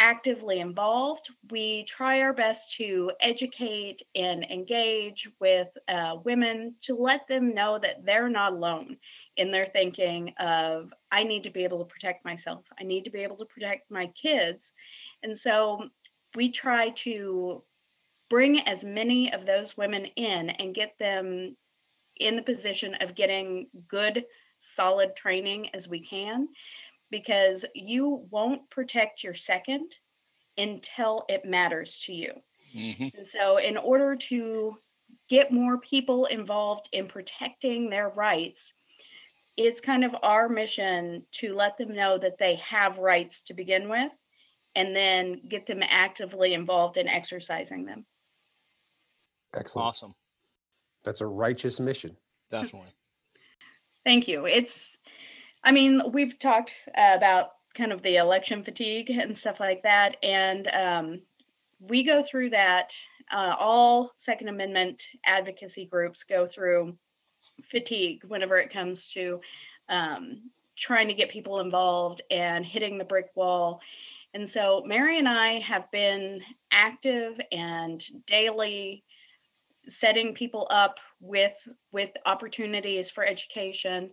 actively 0.00 0.60
involved. 0.60 1.28
We 1.50 1.84
try 1.84 2.22
our 2.22 2.32
best 2.32 2.72
to 2.78 3.12
educate 3.20 4.02
and 4.14 4.44
engage 4.44 5.28
with 5.40 5.68
uh, 5.88 6.16
women 6.24 6.74
to 6.82 6.94
let 6.96 7.28
them 7.28 7.54
know 7.54 7.78
that 7.78 8.06
they're 8.06 8.30
not 8.30 8.54
alone 8.54 8.96
in 9.36 9.50
their 9.50 9.66
thinking 9.66 10.34
of, 10.38 10.92
I 11.10 11.22
need 11.24 11.44
to 11.44 11.50
be 11.50 11.64
able 11.64 11.78
to 11.80 11.84
protect 11.92 12.24
myself, 12.24 12.66
I 12.78 12.84
need 12.84 13.04
to 13.04 13.10
be 13.10 13.20
able 13.20 13.36
to 13.38 13.46
protect 13.46 13.90
my 13.90 14.08
kids. 14.08 14.72
And 15.22 15.36
so 15.36 15.88
we 16.34 16.50
try 16.50 16.90
to 16.90 17.64
bring 18.30 18.60
as 18.60 18.84
many 18.84 19.32
of 19.32 19.46
those 19.46 19.76
women 19.76 20.06
in 20.06 20.50
and 20.50 20.74
get 20.74 20.94
them 20.98 21.56
in 22.16 22.36
the 22.36 22.42
position 22.42 22.94
of 22.96 23.14
getting 23.14 23.68
good, 23.88 24.26
solid 24.60 25.16
training 25.16 25.70
as 25.74 25.88
we 25.88 26.04
can 26.06 26.48
because 27.10 27.64
you 27.74 28.08
won't 28.30 28.70
protect 28.70 29.24
your 29.24 29.34
second 29.34 29.96
until 30.58 31.24
it 31.28 31.44
matters 31.44 32.00
to 32.00 32.12
you. 32.14 32.32
Mhm. 32.74 33.10
And 33.14 33.26
so, 33.26 33.56
in 33.58 33.76
order 33.76 34.16
to 34.16 34.78
get 35.28 35.52
more 35.52 35.78
people 35.78 36.26
involved 36.26 36.88
in 36.92 37.08
protecting 37.08 37.90
their 37.90 38.08
rights, 38.08 38.74
it's 39.66 39.80
kind 39.80 40.04
of 40.04 40.14
our 40.22 40.48
mission 40.48 41.22
to 41.32 41.54
let 41.54 41.76
them 41.76 41.94
know 41.94 42.18
that 42.18 42.38
they 42.38 42.56
have 42.56 42.98
rights 42.98 43.42
to 43.42 43.54
begin 43.54 43.88
with 43.88 44.10
and 44.74 44.96
then 44.96 45.42
get 45.48 45.66
them 45.66 45.80
actively 45.82 46.54
involved 46.54 46.96
in 46.96 47.08
exercising 47.08 47.84
them. 47.84 48.06
Excellent. 49.54 49.88
Awesome. 49.88 50.14
That's 51.04 51.20
a 51.20 51.26
righteous 51.26 51.78
mission. 51.78 52.16
Definitely. 52.48 52.90
Thank 54.04 54.28
you. 54.28 54.46
It's, 54.46 54.96
I 55.62 55.72
mean, 55.72 56.00
we've 56.12 56.38
talked 56.38 56.72
uh, 56.96 57.12
about 57.16 57.50
kind 57.76 57.92
of 57.92 58.02
the 58.02 58.16
election 58.16 58.64
fatigue 58.64 59.10
and 59.10 59.36
stuff 59.36 59.60
like 59.60 59.82
that. 59.82 60.16
And 60.22 60.68
um, 60.68 61.20
we 61.80 62.02
go 62.02 62.22
through 62.22 62.50
that. 62.50 62.94
Uh, 63.30 63.54
all 63.58 64.12
Second 64.16 64.48
Amendment 64.48 65.04
advocacy 65.24 65.84
groups 65.84 66.24
go 66.24 66.46
through 66.46 66.96
fatigue 67.70 68.22
whenever 68.26 68.56
it 68.56 68.72
comes 68.72 69.10
to 69.12 69.40
um, 69.88 70.50
trying 70.76 71.08
to 71.08 71.14
get 71.14 71.30
people 71.30 71.60
involved 71.60 72.22
and 72.30 72.64
hitting 72.64 72.98
the 72.98 73.04
brick 73.04 73.30
wall. 73.34 73.80
And 74.32 74.48
so 74.48 74.82
Mary 74.86 75.18
and 75.18 75.28
I 75.28 75.58
have 75.60 75.90
been 75.90 76.40
active 76.70 77.40
and 77.52 78.02
daily 78.26 79.04
setting 79.88 80.34
people 80.34 80.66
up 80.70 80.98
with 81.20 81.56
with 81.92 82.10
opportunities 82.26 83.10
for 83.10 83.24
education 83.24 84.10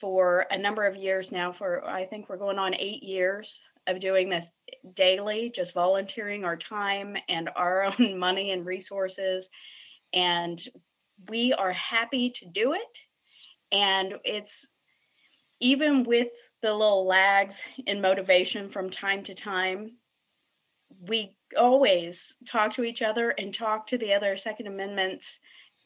for 0.00 0.46
a 0.50 0.58
number 0.58 0.84
of 0.84 0.96
years 0.96 1.30
now 1.30 1.52
for 1.52 1.84
i 1.86 2.04
think 2.04 2.28
we're 2.28 2.36
going 2.36 2.58
on 2.58 2.74
eight 2.74 3.02
years 3.02 3.60
of 3.86 4.00
doing 4.00 4.28
this 4.28 4.50
daily 4.94 5.50
just 5.54 5.74
volunteering 5.74 6.44
our 6.44 6.56
time 6.56 7.16
and 7.28 7.48
our 7.56 7.84
own 7.98 8.18
money 8.18 8.50
and 8.50 8.66
resources 8.66 9.48
and 10.12 10.66
we 11.28 11.52
are 11.52 11.72
happy 11.72 12.30
to 12.30 12.46
do 12.46 12.74
it. 12.74 12.98
And 13.72 14.14
it's 14.24 14.66
even 15.60 16.04
with 16.04 16.28
the 16.62 16.72
little 16.72 17.06
lags 17.06 17.60
in 17.86 18.00
motivation 18.00 18.70
from 18.70 18.90
time 18.90 19.24
to 19.24 19.34
time 19.34 19.92
we 21.00 21.36
always 21.56 22.34
talk 22.46 22.72
to 22.74 22.82
each 22.82 23.02
other 23.02 23.30
and 23.30 23.54
talk 23.54 23.86
to 23.86 23.98
the 23.98 24.12
other 24.14 24.36
second 24.36 24.66
amendment 24.66 25.24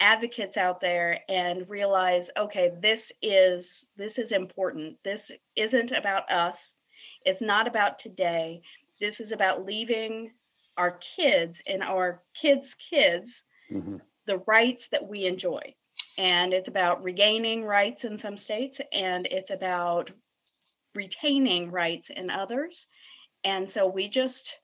advocates 0.01 0.57
out 0.57 0.81
there 0.81 1.21
and 1.29 1.69
realize 1.69 2.31
okay 2.37 2.73
this 2.81 3.13
is 3.23 3.89
this 3.97 4.19
is 4.19 4.33
important. 4.33 4.97
This 5.05 5.31
isn't 5.55 5.93
about 5.93 6.31
us. 6.31 6.75
It's 7.25 7.41
not 7.41 7.69
about 7.69 7.99
today. 7.99 8.63
This 9.01 9.21
is 9.21 9.33
about 9.33 9.65
leaving 9.65 10.33
our 10.77 10.99
kids 11.17 11.61
and 11.69 11.83
our 11.83 12.23
kids 12.35 12.75
kids 12.75 13.43
Mhm. 13.71 14.01
The 14.27 14.39
rights 14.47 14.89
that 14.91 15.09
we 15.09 15.25
enjoy 15.27 15.75
and 16.19 16.53
it's 16.53 16.69
about 16.69 17.03
regaining 17.03 17.65
rights 17.65 18.05
in 18.05 18.19
some 18.19 18.37
states 18.37 18.81
and 18.93 19.27
it's 19.27 19.51
about 19.51 20.11
retaining 20.95 21.71
rights 21.71 22.11
in 22.11 22.31
others 22.31 22.87
and 23.45 23.69
so 23.69 23.87
we 23.87 24.09
just 24.09 24.55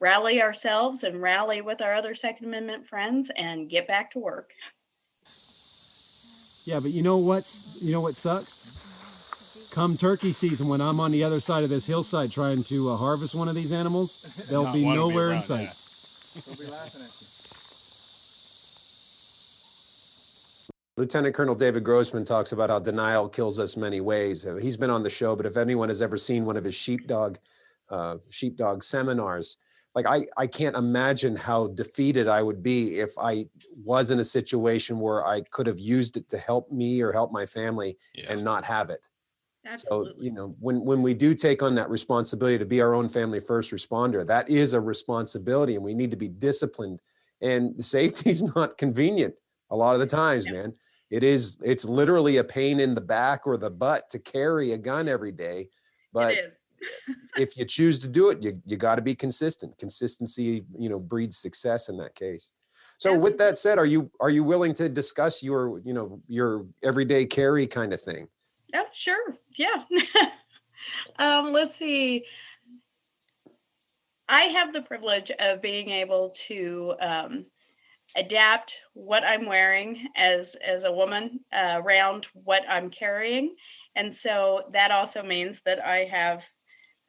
rally 0.00 0.42
ourselves 0.42 1.04
and 1.04 1.20
rally 1.22 1.60
with 1.60 1.80
our 1.82 1.94
other 1.94 2.14
second 2.14 2.46
amendment 2.46 2.86
friends 2.86 3.30
and 3.36 3.70
get 3.70 3.86
back 3.86 4.10
to 4.12 4.18
work 4.18 4.52
Yeah, 6.66 6.80
but 6.80 6.92
you 6.92 7.02
know 7.02 7.18
what's 7.18 7.82
you 7.82 7.92
know 7.92 8.00
what 8.00 8.14
sucks? 8.14 9.70
Come 9.74 9.96
turkey 9.96 10.32
season, 10.32 10.68
when 10.68 10.80
I'm 10.80 11.00
on 11.00 11.10
the 11.12 11.24
other 11.24 11.40
side 11.40 11.64
of 11.64 11.68
this 11.68 11.84
hillside 11.86 12.30
trying 12.30 12.62
to 12.64 12.90
uh, 12.90 12.96
harvest 12.96 13.34
one 13.34 13.48
of 13.48 13.54
these 13.56 13.72
animals, 13.72 14.46
they'll 14.50 14.64
Not 14.64 14.74
be 14.74 14.84
wanna 14.84 15.06
be 15.08 15.08
nowhere 15.08 15.26
in 15.26 15.32
around 15.32 15.42
sight. 15.42 15.68
that. 15.68 15.74
Lieutenant 20.96 21.34
Colonel 21.34 21.56
David 21.56 21.82
Grossman 21.82 22.24
talks 22.24 22.52
about 22.52 22.70
how 22.70 22.78
denial 22.78 23.28
kills 23.28 23.58
us 23.58 23.76
many 23.76 24.00
ways. 24.00 24.46
Uh, 24.46 24.54
He's 24.56 24.76
been 24.76 24.90
on 24.90 25.02
the 25.02 25.10
show, 25.10 25.34
but 25.34 25.44
if 25.46 25.56
anyone 25.56 25.88
has 25.88 26.00
ever 26.00 26.16
seen 26.16 26.44
one 26.44 26.56
of 26.56 26.64
his 26.64 26.74
sheepdog 26.74 27.38
uh, 27.90 28.16
sheepdog 28.30 28.82
seminars, 28.82 29.58
like 29.94 30.06
I, 30.06 30.26
I 30.36 30.46
can't 30.46 30.76
imagine 30.76 31.36
how 31.36 31.68
defeated 31.68 32.28
I 32.28 32.42
would 32.42 32.62
be 32.62 32.98
if 32.98 33.10
I 33.18 33.46
was 33.84 34.10
in 34.10 34.20
a 34.20 34.24
situation 34.24 34.98
where 35.00 35.26
I 35.26 35.42
could 35.42 35.66
have 35.66 35.78
used 35.78 36.16
it 36.16 36.28
to 36.30 36.38
help 36.38 36.70
me 36.72 37.00
or 37.02 37.12
help 37.12 37.30
my 37.32 37.44
family 37.44 37.96
Yeah. 38.14 38.32
and 38.32 38.42
not 38.44 38.64
have 38.64 38.88
it. 38.90 39.08
So, 39.76 40.08
you 40.20 40.30
know, 40.30 40.54
when 40.60 40.84
when 40.84 41.02
we 41.02 41.14
do 41.14 41.34
take 41.34 41.62
on 41.62 41.74
that 41.76 41.90
responsibility 41.90 42.58
to 42.58 42.66
be 42.66 42.80
our 42.80 42.94
own 42.94 43.08
family 43.08 43.40
first 43.40 43.72
responder, 43.72 44.24
that 44.26 44.48
is 44.48 44.74
a 44.74 44.80
responsibility 44.80 45.74
and 45.74 45.82
we 45.84 45.94
need 45.94 46.10
to 46.12 46.16
be 46.16 46.28
disciplined. 46.28 47.02
And 47.40 47.84
safety 47.84 48.30
is 48.30 48.42
not 48.56 48.78
convenient 48.78 49.34
a 49.70 49.76
lot 49.76 49.94
of 49.94 50.00
the 50.00 50.06
times, 50.06 50.44
Yep. 50.46 50.54
man. 50.54 50.74
It 51.10 51.22
is 51.22 51.56
it's 51.62 51.84
literally 51.84 52.38
a 52.38 52.44
pain 52.44 52.80
in 52.80 52.94
the 52.94 53.00
back 53.00 53.46
or 53.46 53.56
the 53.56 53.70
butt 53.70 54.10
to 54.10 54.18
carry 54.18 54.72
a 54.72 54.78
gun 54.78 55.08
every 55.08 55.32
day. 55.32 55.68
But 56.12 56.36
if 57.36 57.56
you 57.56 57.64
choose 57.64 57.98
to 58.00 58.08
do 58.08 58.30
it, 58.30 58.42
you 58.42 58.60
you 58.66 58.76
got 58.76 58.96
to 58.96 59.02
be 59.02 59.14
consistent. 59.14 59.78
Consistency, 59.78 60.64
you 60.78 60.88
know, 60.88 60.98
breeds 60.98 61.36
success 61.36 61.88
in 61.88 61.96
that 61.98 62.14
case. 62.14 62.52
So 62.96 63.14
with 63.18 63.38
that 63.38 63.58
said, 63.58 63.78
are 63.78 63.86
you 63.86 64.10
are 64.20 64.30
you 64.30 64.44
willing 64.44 64.72
to 64.74 64.88
discuss 64.88 65.42
your, 65.42 65.80
you 65.84 65.92
know, 65.92 66.22
your 66.26 66.66
everyday 66.82 67.26
carry 67.26 67.66
kind 67.66 67.92
of 67.92 68.00
thing? 68.00 68.28
oh 68.74 68.84
sure 68.92 69.36
yeah 69.56 69.84
um 71.18 71.52
let's 71.52 71.76
see 71.76 72.24
i 74.28 74.42
have 74.42 74.72
the 74.72 74.82
privilege 74.82 75.30
of 75.38 75.62
being 75.62 75.90
able 75.90 76.30
to 76.30 76.94
um 77.00 77.46
adapt 78.16 78.76
what 78.92 79.24
i'm 79.24 79.46
wearing 79.46 80.08
as 80.16 80.56
as 80.56 80.84
a 80.84 80.92
woman 80.92 81.40
uh, 81.52 81.80
around 81.82 82.26
what 82.32 82.62
i'm 82.68 82.90
carrying. 82.90 83.50
And 83.96 84.14
so 84.14 84.62
that 84.72 84.90
also 84.90 85.22
means 85.22 85.60
that 85.64 85.84
i 85.84 86.04
have 86.04 86.42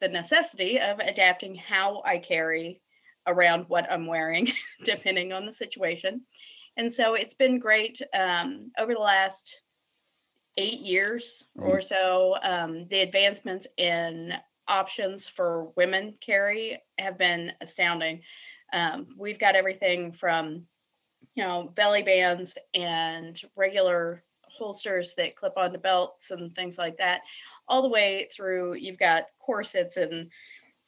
the 0.02 0.08
necessity 0.08 0.80
of 0.80 1.00
adapting 1.00 1.56
how 1.56 2.02
i 2.06 2.18
carry 2.18 2.82
around 3.28 3.66
what 3.68 3.92
i'm 3.92 4.06
wearing 4.06 4.52
depending 4.84 5.34
on 5.34 5.46
the 5.46 5.54
situation. 5.54 6.22
And 6.78 6.92
so 6.92 7.14
it's 7.14 7.36
been 7.36 7.60
great 7.60 8.02
um, 8.14 8.72
over 8.78 8.94
the 8.94 9.00
last 9.00 9.62
eight 10.58 10.80
years 10.80 11.46
or 11.56 11.82
so, 11.82 12.36
um, 12.44 12.88
the 12.90 13.02
advancements 13.02 13.68
in 13.78 14.34
options 14.68 15.28
for 15.28 15.72
women 15.76 16.16
carry 16.22 16.82
have 16.98 17.18
been 17.18 17.52
astounding. 17.62 18.22
Um, 18.74 19.08
we've 19.18 19.40
got 19.40 19.56
everything 19.56 20.12
from, 20.14 20.64
you 21.36 21.44
know, 21.44 21.72
belly 21.76 22.02
bands 22.02 22.58
and 22.74 23.40
regular 23.56 24.24
holsters 24.44 25.14
that 25.16 25.36
clip 25.36 25.58
onto 25.58 25.78
belts 25.78 26.32
and 26.32 26.56
things 26.56 26.78
like 26.78 26.98
that, 26.98 27.22
all 27.68 27.82
the 27.82 27.90
way 27.90 28.30
through. 28.34 28.76
You've 28.76 29.00
got 29.00 29.26
corsets 29.40 29.98
and 29.98 30.32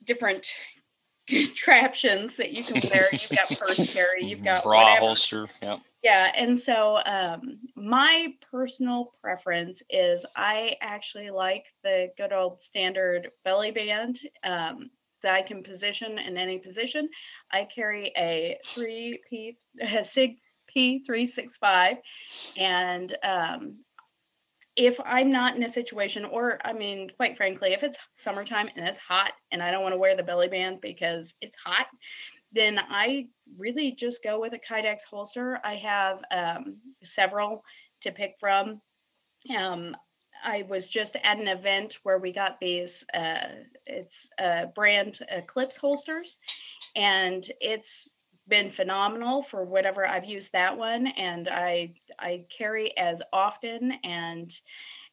different 0.04 0.48
contraptions 1.28 2.38
that 2.38 2.54
you 2.54 2.64
can 2.64 2.82
wear. 2.92 3.08
You've 3.12 3.30
got 3.30 3.50
purse 3.60 3.94
carry. 3.94 4.24
You've 4.24 4.44
got 4.44 4.64
bra 4.64 4.84
whatever. 4.84 5.00
holster. 5.06 5.48
Yep. 5.62 5.80
Yeah, 6.04 6.32
and 6.38 6.58
so 6.58 7.00
um, 7.06 7.60
my 7.76 8.34
personal 8.50 9.14
preference 9.22 9.82
is 9.90 10.26
I 10.36 10.78
actually 10.80 11.32
like 11.32 11.66
the 11.84 12.12
good 12.18 12.32
old 12.32 12.62
standard 12.62 13.28
belly 13.44 13.72
band 13.72 14.20
um, 14.44 14.90
that 15.28 15.36
I 15.36 15.42
can 15.42 15.62
position 15.62 16.18
in 16.20 16.38
any 16.38 16.58
position. 16.58 17.10
I 17.52 17.66
carry 17.66 18.14
a 18.18 18.58
three 18.66 19.20
P 19.30 19.58
a 19.82 20.04
Sig 20.04 20.38
P 20.68 21.04
three 21.06 21.26
six 21.26 21.58
five, 21.58 21.98
and 22.56 23.16
um, 23.24 23.80
if 24.78 24.98
I'm 25.04 25.30
not 25.30 25.58
in 25.58 25.64
a 25.64 25.70
situation, 25.70 26.24
or 26.24 26.60
I 26.64 26.72
mean, 26.72 27.12
quite 27.18 27.36
frankly, 27.36 27.74
if 27.74 27.84
it's 27.84 27.98
summertime 28.16 28.70
and 28.78 28.88
it's 28.88 29.00
hot 29.00 29.34
and 29.52 29.62
I 29.62 29.70
don't 29.70 29.84
want 29.84 29.94
to 29.94 30.00
wear 30.00 30.16
the 30.16 30.24
belly 30.24 30.48
band 30.48 30.80
because 30.82 31.34
it's 31.42 31.58
hot, 31.66 31.88
then 32.54 32.80
I 32.80 33.28
really 33.58 33.92
just 33.92 34.24
go 34.24 34.40
with 34.40 34.54
a 34.54 34.60
Kydex 34.60 35.00
holster. 35.10 35.60
I 35.66 35.76
have 35.76 36.20
um, 36.32 36.78
several 37.04 37.64
to 38.02 38.12
pick 38.14 38.36
from. 38.40 38.80
Um, 39.58 39.94
I 40.44 40.64
was 40.70 40.88
just 40.88 41.16
at 41.24 41.40
an 41.40 41.48
event 41.48 41.98
where 42.04 42.20
we 42.20 42.32
got 42.32 42.60
these, 42.60 43.04
uh, 43.14 43.48
it's 43.86 44.30
uh, 44.40 44.68
brand 44.76 45.20
Eclipse 45.30 45.78
holsters, 45.78 46.38
and 46.96 47.50
it's 47.60 48.10
been 48.48 48.72
phenomenal 48.72 49.44
for 49.44 49.66
whatever 49.66 50.08
I've 50.08 50.26
used 50.26 50.52
that 50.54 50.78
one. 50.78 51.08
And 51.08 51.50
I, 51.50 51.94
I 52.18 52.46
carry 52.56 52.98
as 52.98 53.22
often 53.34 53.94
and 54.04 54.54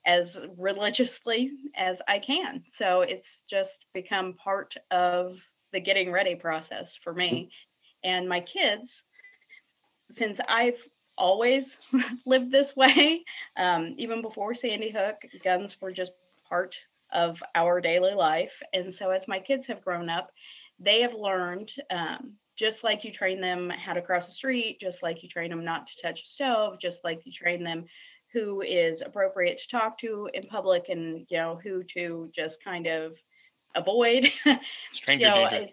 as 0.06 0.38
religiously 0.56 1.50
as 1.74 2.00
I 2.06 2.18
can. 2.18 2.62
So 2.72 3.00
it's 3.00 3.42
just 3.48 3.87
become 3.92 4.34
part 4.34 4.74
of 4.90 5.38
the 5.72 5.80
getting 5.80 6.12
ready 6.12 6.37
process 6.37 6.96
for 6.96 7.12
me 7.12 7.50
and 8.04 8.28
my 8.28 8.40
kids 8.40 9.02
since 10.16 10.38
i've 10.48 10.78
always 11.16 11.79
lived 12.27 12.50
this 12.50 12.74
way 12.77 13.22
um, 13.57 13.94
even 13.98 14.22
before 14.22 14.55
sandy 14.55 14.90
hook 14.90 15.16
guns 15.42 15.81
were 15.81 15.92
just 15.92 16.12
part 16.48 16.77
of 17.12 17.42
our 17.55 17.81
daily 17.81 18.14
life 18.14 18.62
and 18.72 18.92
so 18.92 19.11
as 19.11 19.29
my 19.29 19.38
kids 19.38 19.66
have 19.66 19.85
grown 19.85 20.09
up 20.09 20.31
they 20.79 21.00
have 21.03 21.14
learned 21.14 21.72
um, 21.90 22.35
just 22.57 22.85
like 22.85 23.05
you 23.05 23.11
train 23.11 23.40
them 23.40 23.70
how 23.70 23.92
to 23.92 24.03
cross 24.03 24.27
the 24.27 24.33
street, 24.33 24.81
just 24.81 25.03
like 25.03 25.22
you 25.22 25.29
train 25.29 25.50
them 25.50 25.64
not 25.64 25.87
to 25.87 26.03
touch 26.03 26.22
a 26.22 26.27
stove, 26.27 26.79
just 26.81 27.05
like 27.05 27.20
you 27.24 27.33
train 27.33 27.64
them 27.64 27.85
who 28.33 28.62
is 28.62 29.00
appropriate 29.00 29.59
to 29.59 29.68
talk 29.68 29.98
to 29.98 30.29
in 30.35 30.42
public 30.44 30.88
and 30.88 31.27
you 31.29 31.37
know 31.37 31.59
who 31.62 31.83
to 31.85 32.31
just 32.35 32.62
kind 32.62 32.87
of 32.87 33.16
avoid. 33.74 34.31
Stranger 34.90 35.29
you 35.29 35.35
know, 35.35 35.48
danger. 35.48 35.72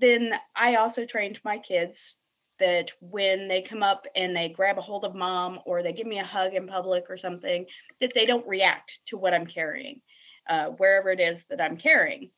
then 0.00 0.32
I 0.54 0.76
also 0.76 1.04
trained 1.04 1.40
my 1.44 1.58
kids 1.58 2.16
that 2.58 2.90
when 3.00 3.48
they 3.48 3.62
come 3.62 3.82
up 3.82 4.04
and 4.14 4.34
they 4.34 4.48
grab 4.48 4.78
a 4.78 4.82
hold 4.82 5.04
of 5.04 5.14
mom 5.14 5.60
or 5.64 5.82
they 5.82 5.92
give 5.92 6.06
me 6.06 6.18
a 6.18 6.24
hug 6.24 6.54
in 6.54 6.66
public 6.66 7.04
or 7.08 7.16
something, 7.16 7.66
that 8.00 8.12
they 8.14 8.26
don't 8.26 8.46
react 8.46 9.00
to 9.06 9.16
what 9.16 9.34
I'm 9.34 9.46
carrying, 9.46 10.00
uh, 10.48 10.66
wherever 10.66 11.10
it 11.10 11.20
is 11.20 11.44
that 11.50 11.60
I'm 11.60 11.76
carrying. 11.76 12.30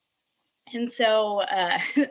And 0.73 0.93
so 0.93 1.41
uh, 1.41 1.79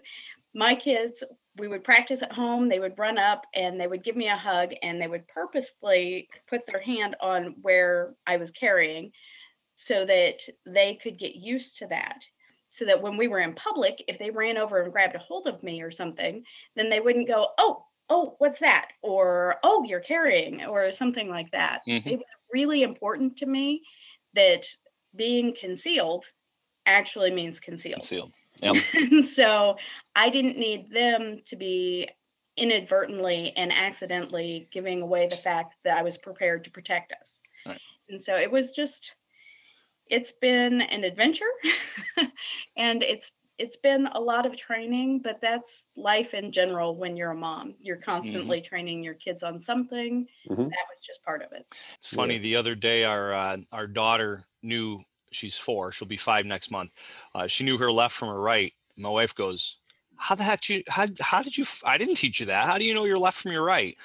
my 0.54 0.76
kids, 0.76 1.24
we 1.58 1.68
would 1.68 1.84
practice 1.84 2.22
at 2.22 2.32
home, 2.32 2.70
they 2.70 2.80
would 2.80 2.98
run 2.98 3.18
up 3.18 3.44
and 3.54 3.80
they 3.80 3.88
would 3.88 4.04
give 4.04 4.16
me 4.16 4.30
a 4.30 4.38
hug 4.38 4.72
and 4.82 5.02
they 5.02 5.08
would 5.08 5.28
purposefully 5.28 6.30
put 6.50 6.62
their 6.66 6.82
hand 6.82 7.16
on 7.22 7.56
where 7.62 8.14
I 8.26 8.38
was 8.38 8.52
carrying 8.52 9.12
so 9.76 10.06
that 10.06 10.40
they 10.66 10.96
could 11.02 11.20
get 11.20 11.36
used 11.36 11.78
to 11.80 11.88
that 11.88 12.22
so 12.72 12.86
that 12.86 13.02
when 13.02 13.18
we 13.18 13.28
were 13.28 13.40
in 13.40 13.56
public, 13.56 14.04
if 14.08 14.20
they 14.20 14.30
ran 14.30 14.58
over 14.58 14.82
and 14.82 14.92
grabbed 14.92 15.16
a 15.16 15.20
hold 15.20 15.48
of 15.48 15.64
me 15.64 15.82
or 15.82 15.92
something, 15.92 16.44
then 16.76 16.90
they 16.90 17.00
wouldn't 17.00 17.28
go, 17.28 17.48
"Oh, 17.58 17.86
oh, 18.10 18.36
what's 18.40 18.60
that?" 18.60 18.90
or 19.02 19.58
"Oh, 19.64 19.84
you're 19.84 20.00
carrying," 20.02 20.64
or 20.66 20.92
something 20.92 21.30
like 21.30 21.52
that. 21.52 21.82
Mhm. 21.88 22.06
It 22.08 22.18
was 22.18 22.26
really 22.52 22.84
important 22.84 23.38
to 23.38 23.46
me 23.46 23.84
that 24.34 24.66
being 25.16 25.56
concealed 25.56 26.26
actually 26.86 27.32
means 27.32 27.60
concealed. 27.60 27.96
Concealed. 27.96 28.34
Yep. 28.62 28.76
And 28.94 29.24
so 29.24 29.78
I 30.16 30.30
didn't 30.30 30.58
need 30.58 30.92
them 30.92 31.42
to 31.46 31.56
be 31.56 32.10
inadvertently 32.58 33.54
and 33.56 33.72
accidentally 33.72 34.68
giving 34.72 35.02
away 35.02 35.28
the 35.28 35.38
fact 35.38 35.76
that 35.86 35.98
I 35.98 36.02
was 36.02 36.18
prepared 36.18 36.66
to 36.66 36.72
protect 36.72 37.14
us. 37.14 37.40
Right. 37.66 37.80
And 38.10 38.22
so 38.22 38.36
it 38.36 38.52
was 38.52 38.72
just 38.72 39.16
it's 40.08 40.34
been 40.34 40.82
an 40.82 41.04
adventure 41.04 41.52
and 42.78 43.04
it's 43.04 43.32
it's 43.60 43.78
been 43.78 44.08
a 44.14 44.20
lot 44.20 44.46
of 44.46 44.56
training, 44.56 45.20
but 45.20 45.40
that's 45.42 45.86
life 45.96 46.34
in 46.34 46.52
general 46.52 46.96
when 46.96 47.18
you're 47.18 47.32
a 47.32 47.36
mom. 47.36 47.76
You're 47.80 47.98
constantly 47.98 48.62
training 48.62 49.04
your 49.04 49.14
kids 49.16 49.44
on 49.44 49.60
something. 49.60 50.28
Mhm. 50.50 50.56
That 50.58 50.86
was 50.90 51.00
just 51.06 51.22
part 51.24 51.42
of 51.42 51.52
it. 51.52 51.66
It's 51.96 52.08
funny. 52.08 52.36
Yeah. 52.36 52.42
The 52.42 52.56
other 52.56 52.76
day, 52.76 53.04
our 53.04 53.34
uh, 53.34 53.58
our 53.72 53.86
daughter 53.86 54.42
knew 54.64 55.02
she's 55.32 55.58
four. 55.58 55.92
She'll 55.92 56.08
be 56.08 56.18
five 56.18 56.46
next 56.46 56.72
month. 56.72 56.94
Uh, 57.36 57.48
she 57.48 57.64
knew 57.64 57.78
her 57.78 57.92
left 57.92 58.16
from 58.16 58.30
her 58.30 58.42
right. 58.42 58.74
My 58.98 59.10
wife 59.10 59.36
goes, 59.36 59.78
"How 60.16 60.36
the 60.36 60.44
heck 60.44 60.68
you? 60.70 60.84
How 60.88 61.08
how 61.22 61.42
did 61.44 61.58
you? 61.58 61.66
I 61.84 61.98
didn't 61.98 62.16
teach 62.16 62.40
you 62.40 62.46
that. 62.48 62.66
How 62.66 62.78
do 62.78 62.86
you 62.86 62.94
know 62.94 63.06
your 63.06 63.20
left 63.20 63.40
from 63.42 63.52
your 63.52 63.64
right?" 63.64 63.96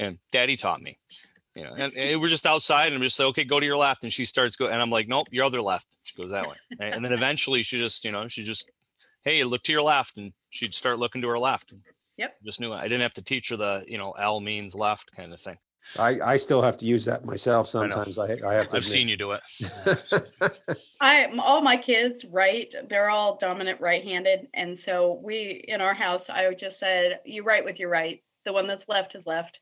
And 0.00 0.18
Daddy 0.32 0.56
taught 0.56 0.80
me. 0.82 0.96
You 1.54 1.62
know, 1.62 1.74
and, 1.74 1.92
and 1.96 2.20
we're 2.20 2.26
just 2.26 2.46
outside, 2.46 2.86
and 2.86 2.96
I'm 2.96 3.02
just 3.02 3.18
like, 3.20 3.28
"Okay, 3.28 3.44
go 3.44 3.60
to 3.60 3.66
your 3.66 3.76
left." 3.76 4.02
And 4.02 4.12
she 4.12 4.24
starts 4.24 4.56
go, 4.56 4.66
and 4.66 4.82
I'm 4.82 4.90
like, 4.90 5.06
"Nope, 5.06 5.28
your 5.30 5.44
other 5.44 5.62
left." 5.62 5.98
She 6.02 6.16
goes 6.20 6.32
that 6.32 6.48
way, 6.48 6.56
and, 6.80 6.96
and 6.96 7.04
then 7.04 7.12
eventually 7.12 7.62
she 7.62 7.78
just, 7.78 8.04
you 8.04 8.10
know, 8.10 8.26
she 8.26 8.42
just, 8.42 8.68
"Hey, 9.24 9.42
look 9.44 9.62
to 9.64 9.72
your 9.72 9.82
left," 9.82 10.16
and 10.16 10.32
she'd 10.50 10.74
start 10.74 10.98
looking 10.98 11.22
to 11.22 11.28
her 11.28 11.38
left. 11.38 11.72
Yep. 12.16 12.36
Just 12.44 12.60
knew 12.60 12.72
it. 12.72 12.76
I 12.76 12.84
didn't 12.84 13.00
have 13.00 13.14
to 13.14 13.22
teach 13.22 13.48
her 13.48 13.56
the, 13.56 13.84
you 13.88 13.98
know, 13.98 14.12
L 14.12 14.40
means 14.40 14.74
left 14.74 15.10
kind 15.16 15.32
of 15.32 15.40
thing. 15.40 15.56
I, 15.98 16.18
I 16.24 16.36
still 16.38 16.62
have 16.62 16.78
to 16.78 16.86
use 16.86 17.04
that 17.04 17.24
myself 17.24 17.68
sometimes. 17.68 18.18
I, 18.18 18.38
I 18.46 18.54
have 18.54 18.70
to. 18.70 18.76
I've 18.76 18.84
seen 18.84 19.08
you 19.08 19.16
do 19.16 19.32
it. 19.32 19.42
I 21.00 21.24
m- 21.24 21.40
all 21.40 21.60
my 21.60 21.76
kids 21.76 22.24
right 22.24 22.72
they're 22.88 23.10
all 23.10 23.36
dominant 23.36 23.80
right-handed 23.80 24.48
and 24.54 24.78
so 24.78 25.20
we 25.22 25.64
in 25.68 25.82
our 25.82 25.92
house 25.92 26.30
I 26.30 26.52
just 26.54 26.78
said 26.78 27.20
you 27.26 27.42
write 27.42 27.64
with 27.64 27.78
your 27.78 27.90
right 27.90 28.22
the 28.46 28.52
one 28.52 28.66
that's 28.66 28.88
left 28.88 29.14
is 29.14 29.26
left 29.26 29.60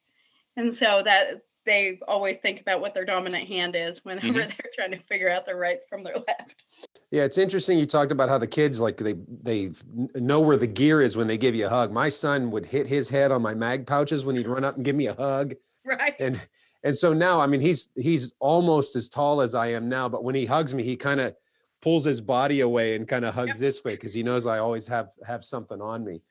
and 0.57 0.73
so 0.73 1.03
that 1.05 1.43
they 1.65 1.99
always 2.09 2.37
think 2.39 2.61
about 2.61 2.81
what 2.81 2.95
their 2.95 3.05
dominant 3.05 3.47
hand 3.47 3.77
is 3.77 4.05
whenever 4.05 4.27
Mhm. 4.29 4.35
they're 4.35 4.71
trying 4.75 4.91
to 4.91 4.99
figure 5.05 5.31
out 5.31 5.47
their 5.47 5.57
right 5.57 5.81
from 5.89 6.03
their 6.03 6.17
left 6.17 6.63
Yeah, 7.11 7.25
it's 7.25 7.39
interesting. 7.39 7.79
You 7.79 7.87
talked 7.87 8.11
about 8.11 8.29
how 8.29 8.39
the 8.39 8.47
kids 8.47 8.81
like 8.81 8.97
they 8.97 9.13
they 9.29 9.71
know 10.15 10.41
where 10.41 10.57
the 10.57 10.67
gear 10.67 11.01
is 11.01 11.17
when 11.17 11.27
they 11.27 11.37
give 11.39 11.55
you 11.55 11.67
a 11.67 11.69
hug. 11.69 11.93
My 11.93 12.09
son 12.09 12.51
would 12.51 12.67
hit 12.67 12.87
his 12.87 13.11
head 13.11 13.31
on 13.31 13.43
my 13.43 13.55
mag 13.55 13.87
pouches 13.87 14.25
when 14.25 14.35
he'd 14.37 14.49
run 14.49 14.65
up 14.65 14.77
and 14.77 14.85
give 14.85 14.97
me 14.97 15.07
a 15.07 15.15
hug, 15.15 15.55
right 15.85 16.15
and 16.19 16.41
and 16.83 16.97
so 16.97 17.13
now 17.13 17.41
I 17.41 17.47
mean 17.47 17.61
he's 17.61 17.91
he's 17.95 18.33
almost 18.41 18.97
as 18.97 19.09
tall 19.09 19.41
as 19.43 19.55
I 19.55 19.69
am 19.69 19.89
now, 19.89 20.09
but 20.09 20.25
when 20.25 20.35
he 20.35 20.47
hugs 20.47 20.73
me, 20.75 20.83
he 20.83 20.97
kind 20.97 21.21
of 21.21 21.37
pulls 21.83 22.05
his 22.05 22.21
body 22.21 22.61
away 22.61 22.95
and 22.97 23.07
kind 23.07 23.25
of 23.25 23.35
hugs 23.35 23.51
Yep. 23.51 23.59
this 23.59 23.85
way 23.85 23.93
because 23.95 24.15
he 24.15 24.23
knows 24.23 24.47
I 24.47 24.59
always 24.59 24.89
have 24.89 25.11
have 25.27 25.45
something 25.45 25.81
on 25.83 26.05
me. 26.05 26.23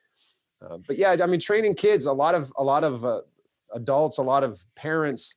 Uh, 0.61 0.77
but 0.77 0.97
yeah, 0.97 1.15
I 1.21 1.25
mean 1.27 1.39
training 1.39 1.75
kids. 1.75 2.05
A 2.05 2.13
lot 2.13 2.33
of 2.35 2.51
a 2.57 2.63
lot 2.63 2.83
of 2.83 3.05
uh, 3.05 3.21
adults, 3.73 4.17
a 4.17 4.23
lot 4.23 4.43
of 4.43 4.63
parents 4.75 5.35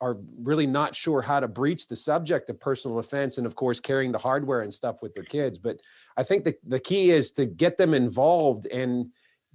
are 0.00 0.18
really 0.42 0.66
not 0.66 0.94
sure 0.94 1.22
how 1.22 1.40
to 1.40 1.48
breach 1.48 1.86
the 1.88 1.96
subject 1.96 2.50
of 2.50 2.60
personal 2.60 3.00
defense 3.00 3.38
and 3.38 3.46
of 3.46 3.54
course 3.54 3.80
carrying 3.80 4.12
the 4.12 4.18
hardware 4.18 4.60
and 4.60 4.72
stuff 4.72 5.00
with 5.00 5.14
their 5.14 5.24
kids. 5.24 5.58
But 5.58 5.80
i 6.18 6.22
think 6.22 6.44
the, 6.44 6.54
the 6.66 6.80
key 6.80 7.10
is 7.10 7.30
to 7.32 7.46
get 7.46 7.78
them 7.78 7.94
involved 7.94 8.66
and 8.66 9.06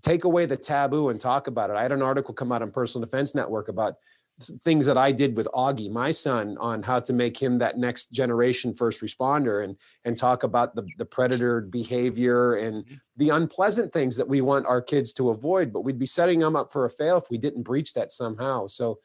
take 0.02 0.24
away 0.24 0.45
the 0.47 0.58
taboo 0.58 1.10
and 1.10 1.19
talk 1.19 1.47
about 1.47 1.69
it. 1.69 1.76
I 1.76 1.84
had 1.84 1.91
an 1.91 2.02
article 2.02 2.34
come 2.34 2.52
out 2.52 2.62
on 2.62 2.71
personal 2.71 3.06
defense 3.06 3.36
network 3.36 3.67
about 3.67 3.95
things 4.63 4.86
that 4.86 4.98
i 4.98 5.12
did 5.12 5.38
with 5.38 5.48
augie 5.54 5.91
my 5.91 6.10
son 6.10 6.58
on 6.60 6.82
how 6.82 7.00
to 7.00 7.13
make 7.13 7.39
him 7.39 7.60
that 7.60 7.78
next 7.78 8.12
generation 8.12 8.74
first 8.74 9.02
responder 9.02 9.63
and 9.63 9.78
and 10.04 10.17
talk 10.17 10.44
about 10.44 10.74
the, 10.74 10.88
the 10.98 11.06
predator 11.06 11.62
behavior 11.62 12.56
and 12.56 12.84
the 13.17 13.30
unpleasant 13.30 13.94
things 13.94 14.17
that 14.17 14.28
we 14.28 14.41
want 14.41 14.65
our 14.65 14.82
kids 14.82 15.13
to 15.13 15.30
avoid 15.30 15.72
but 15.72 15.82
we'd 15.82 16.00
be 16.00 16.06
setting 16.06 16.39
them 16.39 16.56
up 16.56 16.74
for 16.74 16.86
a 16.86 16.89
fail 16.89 17.17
if 17.17 17.30
we 17.30 17.38
didn't 17.38 17.62
breach 17.62 17.94
that 17.94 18.12
somehow 18.12 18.65
so 18.65 18.98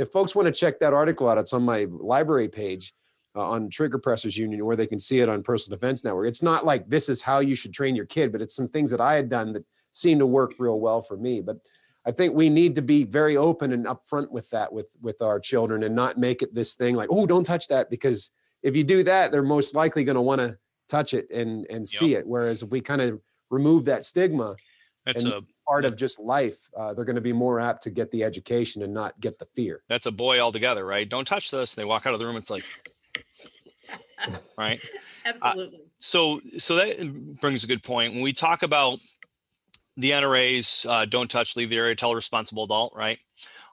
if 0.00 0.10
folks 0.10 0.34
want 0.34 0.46
to 0.46 0.52
check 0.52 0.80
that 0.80 0.94
article 0.94 1.28
out, 1.28 1.36
it's 1.36 1.52
on 1.52 1.62
my 1.62 1.86
library 1.90 2.48
page 2.48 2.94
uh, 3.36 3.46
on 3.46 3.68
Trigger 3.68 3.98
Pressers 3.98 4.36
Union, 4.36 4.64
where 4.64 4.76
they 4.76 4.86
can 4.86 4.98
see 4.98 5.20
it 5.20 5.28
on 5.28 5.42
Personal 5.42 5.76
Defense 5.76 6.02
Network. 6.02 6.26
It's 6.26 6.42
not 6.42 6.64
like 6.64 6.88
this 6.88 7.08
is 7.08 7.20
how 7.20 7.40
you 7.40 7.54
should 7.54 7.74
train 7.74 7.94
your 7.94 8.06
kid, 8.06 8.32
but 8.32 8.40
it's 8.40 8.54
some 8.54 8.66
things 8.66 8.90
that 8.92 9.00
I 9.00 9.14
had 9.14 9.28
done 9.28 9.52
that 9.52 9.64
seemed 9.92 10.20
to 10.20 10.26
work 10.26 10.52
real 10.58 10.80
well 10.80 11.02
for 11.02 11.18
me. 11.18 11.42
But 11.42 11.58
I 12.06 12.12
think 12.12 12.34
we 12.34 12.48
need 12.48 12.74
to 12.76 12.82
be 12.82 13.04
very 13.04 13.36
open 13.36 13.72
and 13.72 13.84
upfront 13.86 14.30
with 14.30 14.48
that 14.50 14.72
with 14.72 14.90
with 15.00 15.20
our 15.22 15.38
children, 15.38 15.82
and 15.82 15.94
not 15.94 16.16
make 16.18 16.42
it 16.42 16.54
this 16.54 16.74
thing 16.74 16.94
like, 16.96 17.08
oh, 17.12 17.26
don't 17.26 17.44
touch 17.44 17.68
that, 17.68 17.90
because 17.90 18.30
if 18.62 18.74
you 18.76 18.84
do 18.84 19.02
that, 19.04 19.32
they're 19.32 19.42
most 19.42 19.74
likely 19.74 20.04
going 20.04 20.16
to 20.16 20.22
want 20.22 20.40
to 20.40 20.56
touch 20.88 21.12
it 21.14 21.30
and 21.30 21.66
and 21.70 21.86
see 21.86 22.14
it. 22.14 22.26
Whereas 22.26 22.62
if 22.62 22.70
we 22.70 22.80
kind 22.80 23.00
of 23.02 23.20
remove 23.50 23.84
that 23.86 24.04
stigma, 24.04 24.56
That's 25.06 25.24
And- 25.24 25.32
a 25.32 25.42
part 25.66 25.84
of 25.86 25.96
just 25.96 26.18
life, 26.20 26.68
uh, 26.76 26.92
they're 26.94 27.06
going 27.06 27.16
to 27.16 27.22
be 27.22 27.32
more 27.32 27.58
apt 27.58 27.82
to 27.84 27.90
get 27.90 28.10
the 28.10 28.22
education 28.22 28.82
and 28.82 28.92
not 28.92 29.18
get 29.18 29.38
the 29.38 29.46
fear. 29.54 29.82
that's 29.88 30.04
a 30.06 30.12
boy 30.12 30.38
altogether, 30.40 30.84
right? 30.84 31.08
Don't 31.08 31.26
touch 31.26 31.50
this. 31.50 31.74
They 31.74 31.86
walk 31.86 32.04
out 32.06 32.12
of 32.12 32.18
the 32.18 32.26
room. 32.26 32.36
It's 32.36 32.50
like, 32.50 32.64
right. 34.58 34.80
absolutely 35.24 35.80
So, 35.98 36.40
so 36.58 36.76
that 36.76 37.38
brings 37.40 37.64
a 37.64 37.66
good 37.66 37.82
point. 37.82 38.12
When 38.14 38.22
we 38.22 38.32
talk 38.32 38.62
about 38.62 38.98
the 40.00 40.10
NRAs, 40.10 40.88
uh, 40.88 41.04
don't 41.04 41.30
touch, 41.30 41.56
leave 41.56 41.70
the 41.70 41.78
area, 41.78 41.94
tell 41.94 42.12
a 42.12 42.14
responsible 42.14 42.64
adult, 42.64 42.94
right? 42.96 43.18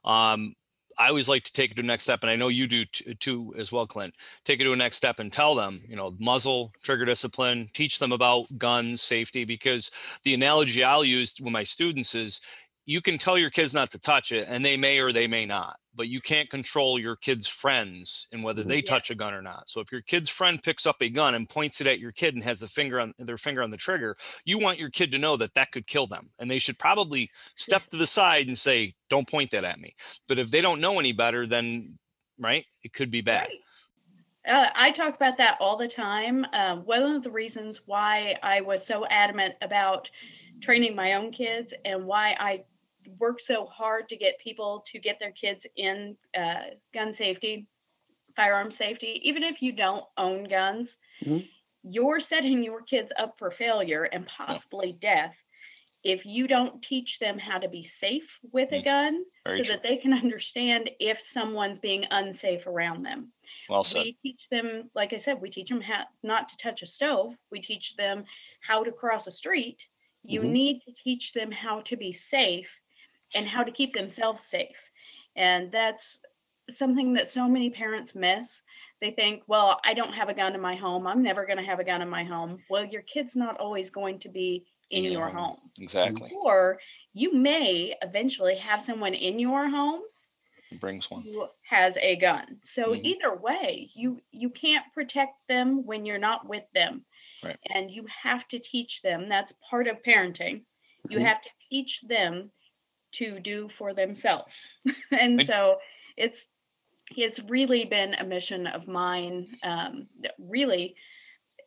Um, 0.04 0.54
I 1.00 1.10
always 1.10 1.30
like 1.30 1.44
to 1.44 1.54
take 1.54 1.72
it 1.72 1.76
to 1.76 1.84
the 1.84 1.88
next 1.88 2.04
step, 2.04 2.20
and 2.24 2.30
I 2.30 2.36
know 2.36 2.48
you 2.48 2.68
do 2.68 2.84
t- 2.86 3.14
too 3.16 3.54
as 3.58 3.72
well, 3.72 3.86
Clint. 3.86 4.16
Take 4.46 4.60
it 4.60 4.64
to 4.64 4.74
a 4.74 4.76
next 4.76 4.98
step 4.98 5.20
and 5.20 5.32
tell 5.32 5.54
them, 5.54 5.80
you 5.88 5.96
know, 5.96 6.16
muzzle, 6.20 6.72
trigger 6.84 7.06
discipline, 7.06 7.68
teach 7.74 8.00
them 8.00 8.12
about 8.12 8.46
guns, 8.58 9.02
safety, 9.02 9.46
because 9.46 9.92
the 10.24 10.34
analogy 10.34 10.84
I'll 10.84 11.06
use 11.06 11.36
with 11.40 11.54
my 11.54 11.64
students 11.64 12.16
is 12.16 12.42
you 12.86 13.02
can 13.02 13.18
tell 13.18 13.38
your 13.38 13.52
kids 13.52 13.74
not 13.74 13.92
to 13.92 14.00
touch 14.00 14.32
it, 14.32 14.48
and 14.50 14.66
they 14.66 14.76
may 14.76 15.00
or 15.00 15.12
they 15.12 15.28
may 15.28 15.46
not, 15.46 15.78
but 15.98 16.08
you 16.08 16.22
can't 16.22 16.50
control 16.50 17.00
your 17.00 17.18
kids' 17.18 17.48
friends 17.48 18.28
and 18.32 18.44
whether 18.44 18.64
Mhm. 18.64 18.68
they 18.70 18.82
Yeah. 18.82 18.82
touch 18.82 19.10
a 19.12 19.16
gun 19.16 19.34
or 19.34 19.42
not. 19.42 19.70
So 19.70 19.82
if 19.82 19.92
your 19.92 20.02
kid's 20.02 20.30
friend 20.30 20.62
picks 20.64 20.86
up 20.86 21.02
a 21.02 21.10
gun 21.10 21.36
and 21.36 21.50
points 21.50 21.82
it 21.82 21.88
at 21.88 22.00
your 22.00 22.14
kid 22.14 22.36
and 22.36 22.44
has 22.44 22.64
a 22.64 22.68
finger 22.68 23.00
on 23.00 23.14
their 23.18 23.38
finger 23.38 23.64
on 23.64 23.72
the 23.72 23.78
trigger, 23.78 24.16
you 24.46 24.60
want 24.60 24.80
your 24.80 24.92
kid 24.92 25.12
to 25.12 25.18
know 25.18 25.36
that 25.38 25.56
that 25.56 25.72
could 25.72 25.88
kill 25.88 26.08
them, 26.08 26.30
and 26.40 26.50
they 26.50 26.60
should 26.60 26.80
probably 26.80 27.32
step 27.56 27.90
to 27.90 27.98
the 27.98 28.08
side 28.08 28.48
and 28.48 28.58
say, 28.58 28.96
"Don't 29.10 29.28
point 29.30 29.52
that 29.52 29.66
at 29.66 29.80
me." 29.80 29.96
But 30.28 30.40
if 30.40 30.52
they 30.52 30.62
don't 30.62 30.80
know 30.82 31.00
any 31.00 31.12
better, 31.12 31.48
then 31.48 32.00
right, 32.40 32.66
it 32.84 32.94
could 32.94 33.12
be 33.12 33.22
bad. 33.22 33.50
Right. 33.50 33.60
Uh, 34.48 34.70
I 34.76 34.92
talk 34.92 35.16
about 35.16 35.38
that 35.38 35.58
all 35.60 35.76
the 35.76 35.90
time. 35.90 36.46
Um, 36.54 36.86
one 36.86 37.04
of 37.04 37.24
the 37.24 37.32
reasons 37.32 37.82
why 37.86 38.38
I 38.44 38.62
was 38.62 38.86
so 38.86 39.06
adamant 39.08 39.56
about 39.62 40.10
training 40.62 40.96
my 40.96 41.14
own 41.14 41.32
kids 41.32 41.74
and 41.84 42.06
why 42.06 42.36
I 42.40 42.64
work 43.18 43.40
so 43.42 43.66
hard 43.66 44.10
to 44.10 44.18
get 44.18 44.40
people 44.40 44.84
to 44.88 45.00
get 45.00 45.20
their 45.20 45.32
kids 45.32 45.66
in 45.76 46.18
uh, 46.38 46.62
gun 46.94 47.14
safety, 47.14 47.68
firearm 48.36 48.72
safety, 48.72 49.22
even 49.24 49.44
if 49.44 49.62
you 49.62 49.72
don't 49.72 50.06
own 50.18 50.44
guns, 50.46 50.98
Mhm. 51.24 51.48
you're 51.84 52.20
setting 52.20 52.64
your 52.64 52.82
kids 52.82 53.14
up 53.18 53.38
for 53.40 53.50
failure 53.52 54.04
and 54.04 54.28
possibly 54.28 54.92
death 54.94 55.44
if 56.04 56.26
you 56.26 56.48
don't 56.48 56.82
teach 56.84 57.18
them 57.20 57.40
how 57.40 57.58
to 57.58 57.68
be 57.68 57.84
safe 57.84 58.40
with 58.52 58.72
a 58.72 58.80
Mm. 58.82 58.84
gun 58.84 59.26
Very 59.46 59.58
so 59.58 59.64
true. 59.64 59.74
that 59.74 59.84
they 59.84 59.98
can 59.98 60.14
understand 60.14 60.90
if 61.00 61.22
someone's 61.22 61.80
being 61.80 62.06
unsafe 62.12 62.68
around 62.68 63.04
them 63.04 63.34
Well 63.70 63.84
said. 63.84 64.04
we 64.04 64.14
teach 64.24 64.48
them 64.50 64.92
like 64.94 65.14
i 65.14 65.18
said 65.18 65.42
we 65.42 65.50
teach 65.50 65.70
them 65.70 65.82
how 65.82 66.06
not 66.24 66.50
to 66.50 66.58
touch 66.58 66.82
a 66.82 66.86
stove 66.86 67.36
we 67.52 67.60
teach 67.62 67.96
them 67.96 68.26
how 68.62 68.84
to 68.84 68.92
cross 68.92 69.28
a 69.28 69.32
street 69.32 69.88
You 70.24 70.42
Mhm. 70.42 70.52
need 70.52 70.82
to 70.82 70.94
teach 70.94 71.34
them 71.34 71.52
how 71.52 71.82
to 71.82 71.96
be 71.98 72.12
safe 72.12 72.70
and 73.36 73.48
how 73.48 73.64
to 73.64 73.72
keep 73.72 73.94
themselves 73.94 74.44
safe. 74.44 74.78
And 75.36 75.72
that's 75.72 76.20
something 76.70 77.14
that 77.14 77.28
so 77.28 77.48
many 77.48 77.70
parents 77.70 78.16
miss. 78.16 78.64
They 79.00 79.12
think, 79.12 79.44
well, 79.48 79.80
I 79.86 79.94
don't 79.94 80.14
have 80.14 80.30
a 80.30 80.34
gun 80.34 80.56
in 80.56 80.62
my 80.62 80.76
home. 80.76 81.08
I'm 81.08 81.24
never 81.24 81.46
going 81.46 81.58
to 81.58 81.64
have 81.64 81.80
a 81.80 81.84
gun 81.84 82.02
in 82.02 82.10
my 82.10 82.24
home. 82.24 82.64
Well, 82.70 82.86
your 82.86 83.04
kid's 83.04 83.36
not 83.36 83.58
always 83.58 83.90
going 83.90 84.20
to 84.20 84.30
be 84.30 84.66
in, 84.90 85.04
your 85.04 85.30
home. 85.30 85.72
Exactly. 85.80 86.30
Or 86.44 86.80
you 87.14 87.34
may 87.34 87.96
eventually 88.02 88.56
have 88.58 88.82
someone 88.82 89.14
in 89.14 89.40
your 89.40 89.70
home 89.70 90.02
It 90.72 90.80
brings 90.80 91.10
one. 91.12 91.24
who 91.24 91.48
has 91.62 91.98
a 91.98 92.16
gun. 92.18 92.60
So 92.64 92.94
Mhm. 92.94 93.04
either 93.04 93.36
way, 93.36 93.90
you 93.96 94.22
you 94.32 94.50
can't 94.50 94.86
protect 94.94 95.34
them 95.48 95.86
when 95.86 96.06
you're 96.06 96.18
not 96.20 96.48
with 96.48 96.64
them. 96.74 97.06
Right. 97.44 97.58
And 97.74 97.92
you 97.92 98.06
have 98.24 98.48
to 98.50 98.60
teach 98.60 99.02
them. 99.02 99.30
That's 99.30 99.54
part 99.70 99.88
of 99.88 100.04
parenting. 100.04 100.66
You 101.10 101.20
Mhm. 101.20 101.26
have 101.26 101.42
to 101.42 101.50
teach 101.70 102.02
them 102.02 102.52
to 103.18 103.40
do 103.40 103.70
for 103.78 103.94
themselves. 103.94 104.76
and 105.12 105.46
so 105.46 105.78
it's 106.16 106.48
it's 107.16 107.40
really 107.48 107.86
been 107.86 108.16
a 108.16 108.26
mission 108.26 108.68
of 108.68 108.88
mine 108.88 109.46
um, 109.64 110.08
really 110.38 110.96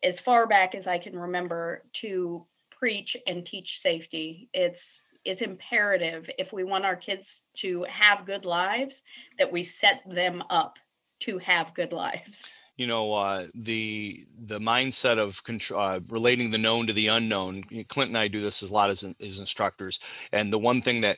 as 0.03 0.19
far 0.19 0.47
back 0.47 0.75
as 0.75 0.87
I 0.87 0.97
can 0.97 1.17
remember 1.17 1.83
to 1.93 2.45
preach 2.69 3.17
and 3.27 3.45
teach 3.45 3.79
safety. 3.79 4.49
It's 4.53 5.03
it's 5.23 5.41
imperative 5.41 6.29
if 6.39 6.51
we 6.51 6.63
want 6.63 6.85
our 6.85 6.95
kids 6.95 7.41
to 7.57 7.83
have 7.83 8.25
good 8.25 8.43
lives 8.43 9.03
that 9.37 9.51
we 9.51 9.63
set 9.63 10.01
them 10.09 10.43
up 10.49 10.77
to 11.21 11.37
have 11.37 11.75
good 11.75 11.93
lives. 11.93 12.49
you 12.77 12.87
know 12.87 13.13
uh, 13.13 13.45
the 13.53 14.25
the 14.45 14.59
mindset 14.59 15.19
of 15.19 15.43
control, 15.43 15.79
uh, 15.79 15.99
relating 16.09 16.49
the 16.49 16.57
known 16.57 16.87
to 16.87 16.93
the 16.93 17.07
unknown. 17.07 17.63
Clint 17.87 18.09
and 18.09 18.17
I 18.17 18.27
do 18.27 18.41
this 18.41 18.63
a 18.63 18.73
lot 18.73 18.89
as, 18.89 19.03
as 19.03 19.39
instructors, 19.39 19.99
and 20.31 20.51
the 20.51 20.57
one 20.57 20.81
thing 20.81 21.01
that 21.01 21.17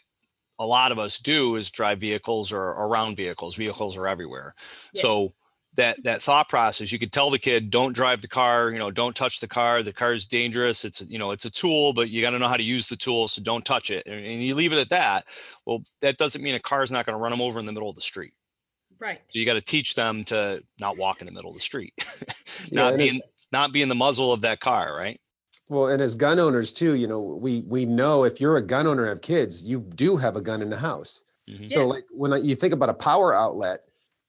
a 0.59 0.65
lot 0.65 0.91
of 0.91 0.99
us 0.99 1.19
do 1.19 1.55
is 1.55 1.69
drive 1.69 1.99
vehicles 1.99 2.51
or 2.53 2.61
around 2.61 3.17
vehicles. 3.17 3.55
Vehicles 3.55 3.97
are 3.97 4.07
everywhere, 4.07 4.53
Yes. 4.93 5.01
so 5.01 5.33
that 5.75 6.01
that 6.03 6.21
thought 6.21 6.47
process 6.49 6.91
you 6.91 6.99
could 6.99 7.11
tell 7.11 7.31
the 7.31 7.39
kid 7.39 7.71
don't 7.71 7.95
drive 7.95 8.21
the 8.21 8.27
car 8.27 8.69
you 8.69 8.77
know 8.77 8.91
don't 8.91 9.15
touch 9.15 9.39
the 9.39 9.47
car 9.47 9.81
the 9.81 9.91
car 9.91 10.13
is 10.13 10.27
dangerous 10.27 10.85
it's 10.85 11.01
a- 11.01 11.05
you 11.05 11.17
know 11.17 11.31
it's 11.31 11.45
a 11.45 11.49
tool 11.49 11.93
but 11.93 12.11
you 12.11 12.21
got 12.21 12.29
to 12.29 12.37
know 12.37 12.47
how 12.47 12.55
to 12.55 12.61
use 12.61 12.87
the 12.89 12.95
tool 12.95 13.27
so 13.27 13.41
don't 13.41 13.65
touch 13.65 13.89
it 13.89 14.03
and, 14.05 14.23
and 14.23 14.43
you 14.43 14.53
leave 14.53 14.71
it 14.71 14.77
at 14.77 14.89
that 14.89 15.25
well 15.65 15.81
that 16.01 16.15
doesn't 16.17 16.43
mean 16.43 16.53
a 16.53 16.59
car 16.59 16.83
is 16.83 16.91
not 16.91 17.07
going 17.07 17.17
to 17.17 17.19
run 17.19 17.31
them 17.31 17.41
over 17.41 17.59
in 17.59 17.65
the 17.65 17.71
middle 17.71 17.89
of 17.89 17.95
the 17.95 18.01
street 18.01 18.33
Right. 18.99 19.19
so 19.29 19.39
you 19.39 19.47
got 19.47 19.53
to 19.55 19.61
teach 19.61 19.95
them 19.95 20.23
to 20.25 20.63
not 20.79 20.95
walk 20.95 21.21
in 21.21 21.25
the 21.25 21.33
middle 21.33 21.49
of 21.49 21.55
the 21.55 21.61
street, 21.61 21.93
not 22.71 22.93
it's- 22.93 22.97
being 23.09 23.21
not 23.51 23.71
being 23.73 23.89
the 23.89 23.95
muzzle 23.95 24.31
of 24.31 24.41
that 24.41 24.59
car, 24.59 24.95
right? 24.95 25.19
Well, 25.73 25.87
and 25.87 26.01
as 26.01 26.15
gun 26.15 26.39
owners 26.39 26.71
too, 26.73 26.93
you 26.93 27.07
know, 27.07 27.19
we 27.21 27.61
we 27.61 27.85
know 27.85 28.23
if 28.23 28.39
you're 28.39 28.57
a 28.57 28.61
gun 28.61 28.85
owner 28.87 29.03
and 29.03 29.09
have 29.09 29.21
kids, 29.21 29.63
you 29.63 29.81
do 29.95 30.17
have 30.17 30.35
a 30.35 30.41
gun 30.41 30.61
in 30.61 30.69
the 30.69 30.77
house. 30.77 31.23
Mhm. 31.47 31.69
So 31.69 31.87
like 31.87 32.05
when 32.11 32.43
you 32.45 32.55
think 32.55 32.73
about 32.73 32.89
a 32.89 32.93
power 32.93 33.33
outlet, 33.33 33.81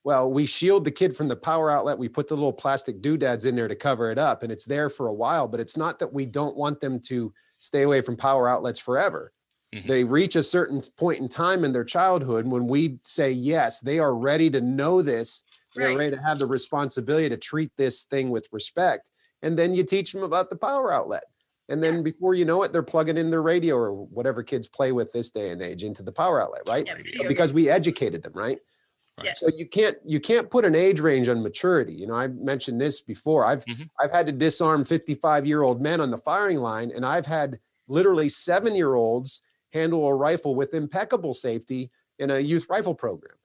well, 0.03 0.31
we 0.31 0.45
shield 0.45 0.85
the 0.85 0.91
kid 0.91 1.15
from 1.15 1.27
the 1.27 1.35
power 1.35 1.69
outlet. 1.71 1.97
We 1.97 2.09
put 2.09 2.27
the 2.27 2.35
little 2.35 2.53
plastic 2.53 3.01
doodads 3.01 3.45
in 3.45 3.55
there 3.55 3.67
to 3.67 3.75
cover 3.75 4.09
it 4.11 4.17
up, 4.17 4.43
and 4.43 4.51
it's 4.51 4.65
there 4.65 4.89
for 4.89 5.07
a 5.07 5.13
while. 5.13 5.47
But 5.47 5.59
it's 5.59 5.77
not 5.77 5.99
that 5.99 6.13
we 6.13 6.25
don't 6.25 6.55
want 6.57 6.79
them 6.81 6.99
to 7.01 7.33
stay 7.57 7.83
away 7.83 8.01
from 8.01 8.17
power 8.17 8.47
outlets 8.49 8.79
forever. 8.79 9.31
Mhm. 9.73 9.89
They 9.89 10.03
reach 10.03 10.35
a 10.35 10.43
certain 10.43 10.81
point 10.97 11.19
in 11.21 11.29
time 11.29 11.63
in 11.63 11.73
their 11.73 11.83
childhood 11.83 12.47
when 12.47 12.67
we 12.67 12.99
say 13.03 13.31
yes, 13.31 13.79
they 13.81 13.99
are 13.99 14.15
ready 14.15 14.49
to 14.51 14.61
know 14.61 15.01
this. 15.01 15.43
They're 15.75 15.91
Right. 15.91 15.93
ready 15.93 16.15
to 16.15 16.21
have 16.23 16.39
the 16.39 16.47
responsibility 16.47 17.29
to 17.29 17.37
treat 17.37 17.71
this 17.77 18.03
thing 18.03 18.29
with 18.31 18.47
respect, 18.51 19.11
and 19.41 19.59
then 19.59 19.75
you 19.75 19.83
teach 19.83 20.11
them 20.13 20.23
about 20.23 20.49
the 20.49 20.55
power 20.57 20.91
outlet. 20.93 21.25
And 21.69 21.81
then 21.81 22.03
before 22.03 22.35
you 22.35 22.45
know 22.45 22.61
it, 22.63 22.71
they're 22.71 22.83
plugging 22.83 23.17
in 23.17 23.31
their 23.31 23.41
radio 23.41 23.75
or 23.75 23.91
whatever 23.93 24.43
kids 24.43 24.67
play 24.67 24.91
with 24.91 25.11
this 25.11 25.29
day 25.29 25.49
and 25.49 25.61
age 25.61 25.83
into 25.83 26.03
the 26.03 26.11
power 26.11 26.41
outlet, 26.41 26.61
right? 26.67 26.85
Yeah, 26.85 27.27
because 27.27 27.53
we 27.53 27.69
educated 27.69 28.21
them, 28.23 28.33
right? 28.33 28.59
Right. 29.17 29.27
Yeah. 29.27 29.33
So 29.33 29.47
you 29.55 29.67
can't 29.67 29.97
you 30.05 30.19
can't 30.19 30.49
put 30.49 30.65
an 30.65 30.75
age 30.75 30.99
range 30.99 31.29
on 31.29 31.41
maturity. 31.41 31.93
You 31.93 32.07
know, 32.07 32.15
I 32.15 32.27
mentioned 32.27 32.81
this 32.81 33.01
before. 33.01 33.45
I've 33.45 33.65
Mhm. 33.65 33.89
I've 33.99 34.11
had 34.11 34.25
to 34.27 34.31
disarm 34.31 34.85
55 34.85 35.45
year 35.45 35.61
old 35.63 35.81
men 35.81 36.01
on 36.01 36.11
the 36.11 36.17
firing 36.17 36.59
line, 36.59 36.91
and 36.93 37.05
I've 37.05 37.25
had 37.25 37.59
literally 37.87 38.29
seven 38.29 38.75
year 38.75 38.93
olds 38.93 39.41
handle 39.71 40.05
a 40.07 40.13
rifle 40.13 40.53
with 40.55 40.73
impeccable 40.73 41.33
safety 41.33 41.91
in 42.19 42.29
a 42.29 42.39
youth 42.39 42.67
rifle 42.69 42.93
program. 42.95 43.37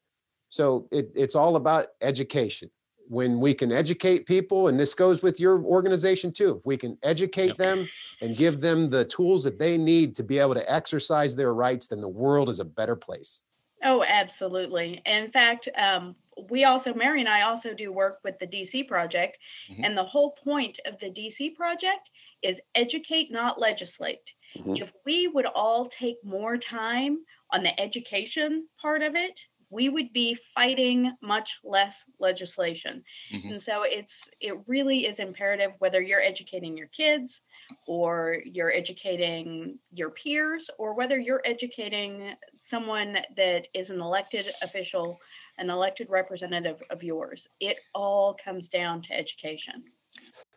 So 0.49 0.89
it, 0.91 1.11
it's 1.15 1.35
all 1.35 1.57
about 1.57 1.89
education. 2.01 2.71
When 3.11 3.41
we 3.41 3.55
can 3.55 3.73
educate 3.73 4.25
people, 4.25 4.69
and 4.69 4.79
this 4.79 4.95
goes 4.95 5.21
with 5.21 5.41
your 5.41 5.61
organization 5.65 6.31
too, 6.31 6.55
if 6.57 6.65
we 6.65 6.77
can 6.77 6.97
educate 7.03 7.49
Yep. 7.49 7.57
them 7.57 7.89
and 8.21 8.37
give 8.37 8.61
them 8.61 8.91
the 8.91 9.05
tools 9.05 9.43
that 9.43 9.59
they 9.59 9.77
need 9.77 10.15
to 10.15 10.23
be 10.23 10.39
able 10.39 10.55
to 10.55 10.73
exercise 10.73 11.35
their 11.35 11.53
rights, 11.53 11.89
then 11.89 12.01
the 12.03 12.09
world 12.09 12.49
is 12.49 12.61
a 12.61 12.65
better 12.65 12.95
place. 12.95 13.43
Oh, 13.83 14.05
absolutely. 14.05 15.03
In 15.07 15.33
fact, 15.33 15.69
um, 15.77 16.15
we 16.51 16.63
also, 16.63 16.95
Mary 16.95 17.19
and 17.19 17.29
I 17.29 17.43
also 17.43 17.75
do 17.75 17.91
work 17.91 18.21
with 18.23 18.39
the 18.39 18.47
DC 18.47 18.85
project. 18.87 19.41
Mhm. 19.73 19.81
And 19.87 19.99
the 19.99 20.05
whole 20.05 20.31
point 20.45 20.79
of 20.87 20.97
the 21.01 21.11
DC 21.11 21.51
project 21.51 22.13
is 22.43 22.61
educate, 22.77 23.33
not 23.33 23.59
legislate. 23.59 24.31
Mhm. 24.57 24.81
If 24.81 24.93
we 25.05 25.27
would 25.27 25.47
all 25.47 25.87
take 25.87 26.23
more 26.23 26.57
time 26.57 27.25
on 27.51 27.65
the 27.65 27.79
education 27.81 28.69
part 28.81 29.03
of 29.03 29.17
it, 29.17 29.41
we 29.71 29.89
would 29.89 30.13
be 30.13 30.37
fighting 30.55 31.17
much 31.23 31.59
less 31.65 32.05
legislation. 32.19 33.03
Mhm. 33.33 33.53
And 33.53 33.63
so 33.63 33.83
it's 33.83 34.29
it 34.41 34.55
really 34.67 35.07
is 35.07 35.21
imperative 35.21 35.73
whether 35.79 36.03
you're 36.03 36.21
educating 36.21 36.77
your 36.77 36.89
kids 36.89 37.41
or 37.87 38.43
you're 38.45 38.73
educating 38.73 39.79
your 39.93 40.11
peers 40.11 40.69
or 40.79 40.95
whether 40.95 41.19
you're 41.19 41.43
educating 41.45 42.35
someone 42.67 43.19
that 43.37 43.69
is 43.75 43.91
an 43.91 44.01
elected 44.01 44.47
official, 44.63 45.19
an 45.59 45.71
elected 45.71 46.11
representative 46.11 46.83
of 46.91 47.03
yours. 47.03 47.49
It 47.61 47.79
all 47.95 48.35
comes 48.35 48.69
down 48.69 49.03
to 49.03 49.17
education. 49.17 49.85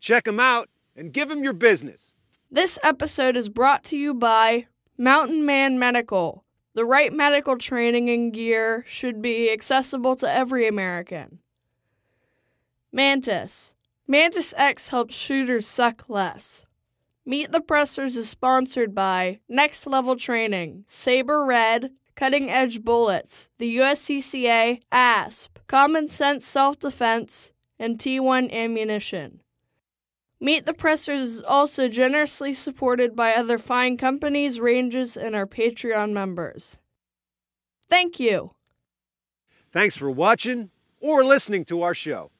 Check 0.00 0.24
them 0.24 0.38
out 0.38 0.68
and 0.94 1.12
give 1.12 1.28
them 1.28 1.42
your 1.42 1.54
business. 1.54 2.14
This 2.50 2.78
episode 2.82 3.36
is 3.36 3.48
brought 3.48 3.82
to 3.84 3.96
you 3.96 4.14
by 4.14 4.66
Mountain 4.98 5.44
Man 5.46 5.78
Medical. 5.78 6.44
The 6.74 6.84
right 6.84 7.10
medical 7.12 7.56
training 7.56 8.10
and 8.10 8.32
gear 8.32 8.84
should 8.86 9.22
be 9.22 9.50
accessible 9.50 10.14
to 10.16 10.30
every 10.30 10.68
American. 10.68 11.38
Mantis. 12.92 13.74
Mantis 14.08 14.54
X 14.56 14.88
helps 14.88 15.16
shooters 15.16 15.66
suck 15.66 16.08
less. 16.08 16.62
Meet 17.24 17.50
the 17.50 17.60
Pressers 17.60 18.16
is 18.16 18.28
sponsored 18.28 18.94
by 18.94 19.40
Next 19.48 19.84
Level 19.84 20.14
Training, 20.14 20.84
SABRE 20.86 21.44
Red, 21.44 21.90
Cutting 22.14 22.48
Edge 22.48 22.84
Bullets, 22.84 23.48
the 23.58 23.78
USCCA, 23.78 24.80
ASP, 24.92 25.58
Common 25.66 26.06
Sense 26.06 26.46
Self 26.46 26.78
Defense, 26.78 27.50
and 27.80 27.98
T1 27.98 28.52
Ammunition. 28.52 29.40
Meet 30.38 30.66
the 30.66 30.72
Pressers 30.72 31.20
is 31.20 31.42
also 31.42 31.88
generously 31.88 32.52
supported 32.52 33.16
by 33.16 33.34
other 33.34 33.58
fine 33.58 33.96
companies, 33.96 34.60
ranges, 34.60 35.16
and 35.16 35.34
our 35.34 35.46
Patreon 35.46 36.12
members. 36.12 36.78
Thank 37.88 38.20
you. 38.20 38.54
Thanks 39.72 39.96
for 39.96 40.10
watching 40.10 40.70
or 41.00 41.24
listening 41.24 41.64
to 41.66 41.82
our 41.82 41.94
show. 41.94 42.30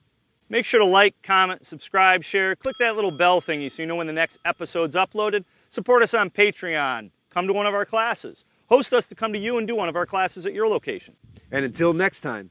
Make 0.49 0.65
sure 0.65 0.81
to 0.81 0.87
like, 0.87 1.15
comment, 1.23 1.67
subscribe, 1.67 2.23
share, 2.23 2.55
click 2.55 2.77
that 2.79 2.95
little 2.95 3.11
bell 3.11 3.41
thingy 3.41 3.71
so 3.71 3.83
you 3.83 3.87
know 3.87 3.97
when 3.97 4.07
the 4.07 4.13
next 4.13 4.39
episode's 4.45 4.95
uploaded. 4.95 5.45
Support 5.69 6.03
us 6.03 6.15
on 6.15 6.31
Patreon. 6.31 7.11
Come 7.31 7.47
to 7.49 7.53
one 7.53 7.67
of 7.67 7.75
our 7.75 7.85
classes. 7.85 8.45
Host 8.69 8.93
us 8.93 9.07
to 9.09 9.15
come 9.15 9.33
to 9.33 9.39
you 9.39 9.59
and 9.59 9.67
do 9.67 9.75
one 9.75 9.89
of 9.89 9.97
our 9.97 10.07
classes 10.07 10.47
at 10.47 10.55
your 10.55 10.69
location. 10.69 11.15
And 11.51 11.65
until 11.65 11.93
next 11.93 12.21
time. 12.21 12.51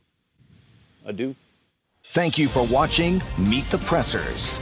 Adieu. 1.06 1.36
Thank 2.04 2.38
you 2.38 2.48
for 2.48 2.66
watching 2.68 3.22
Meet 3.38 3.70
the 3.70 3.80
Pressers. 3.80 4.62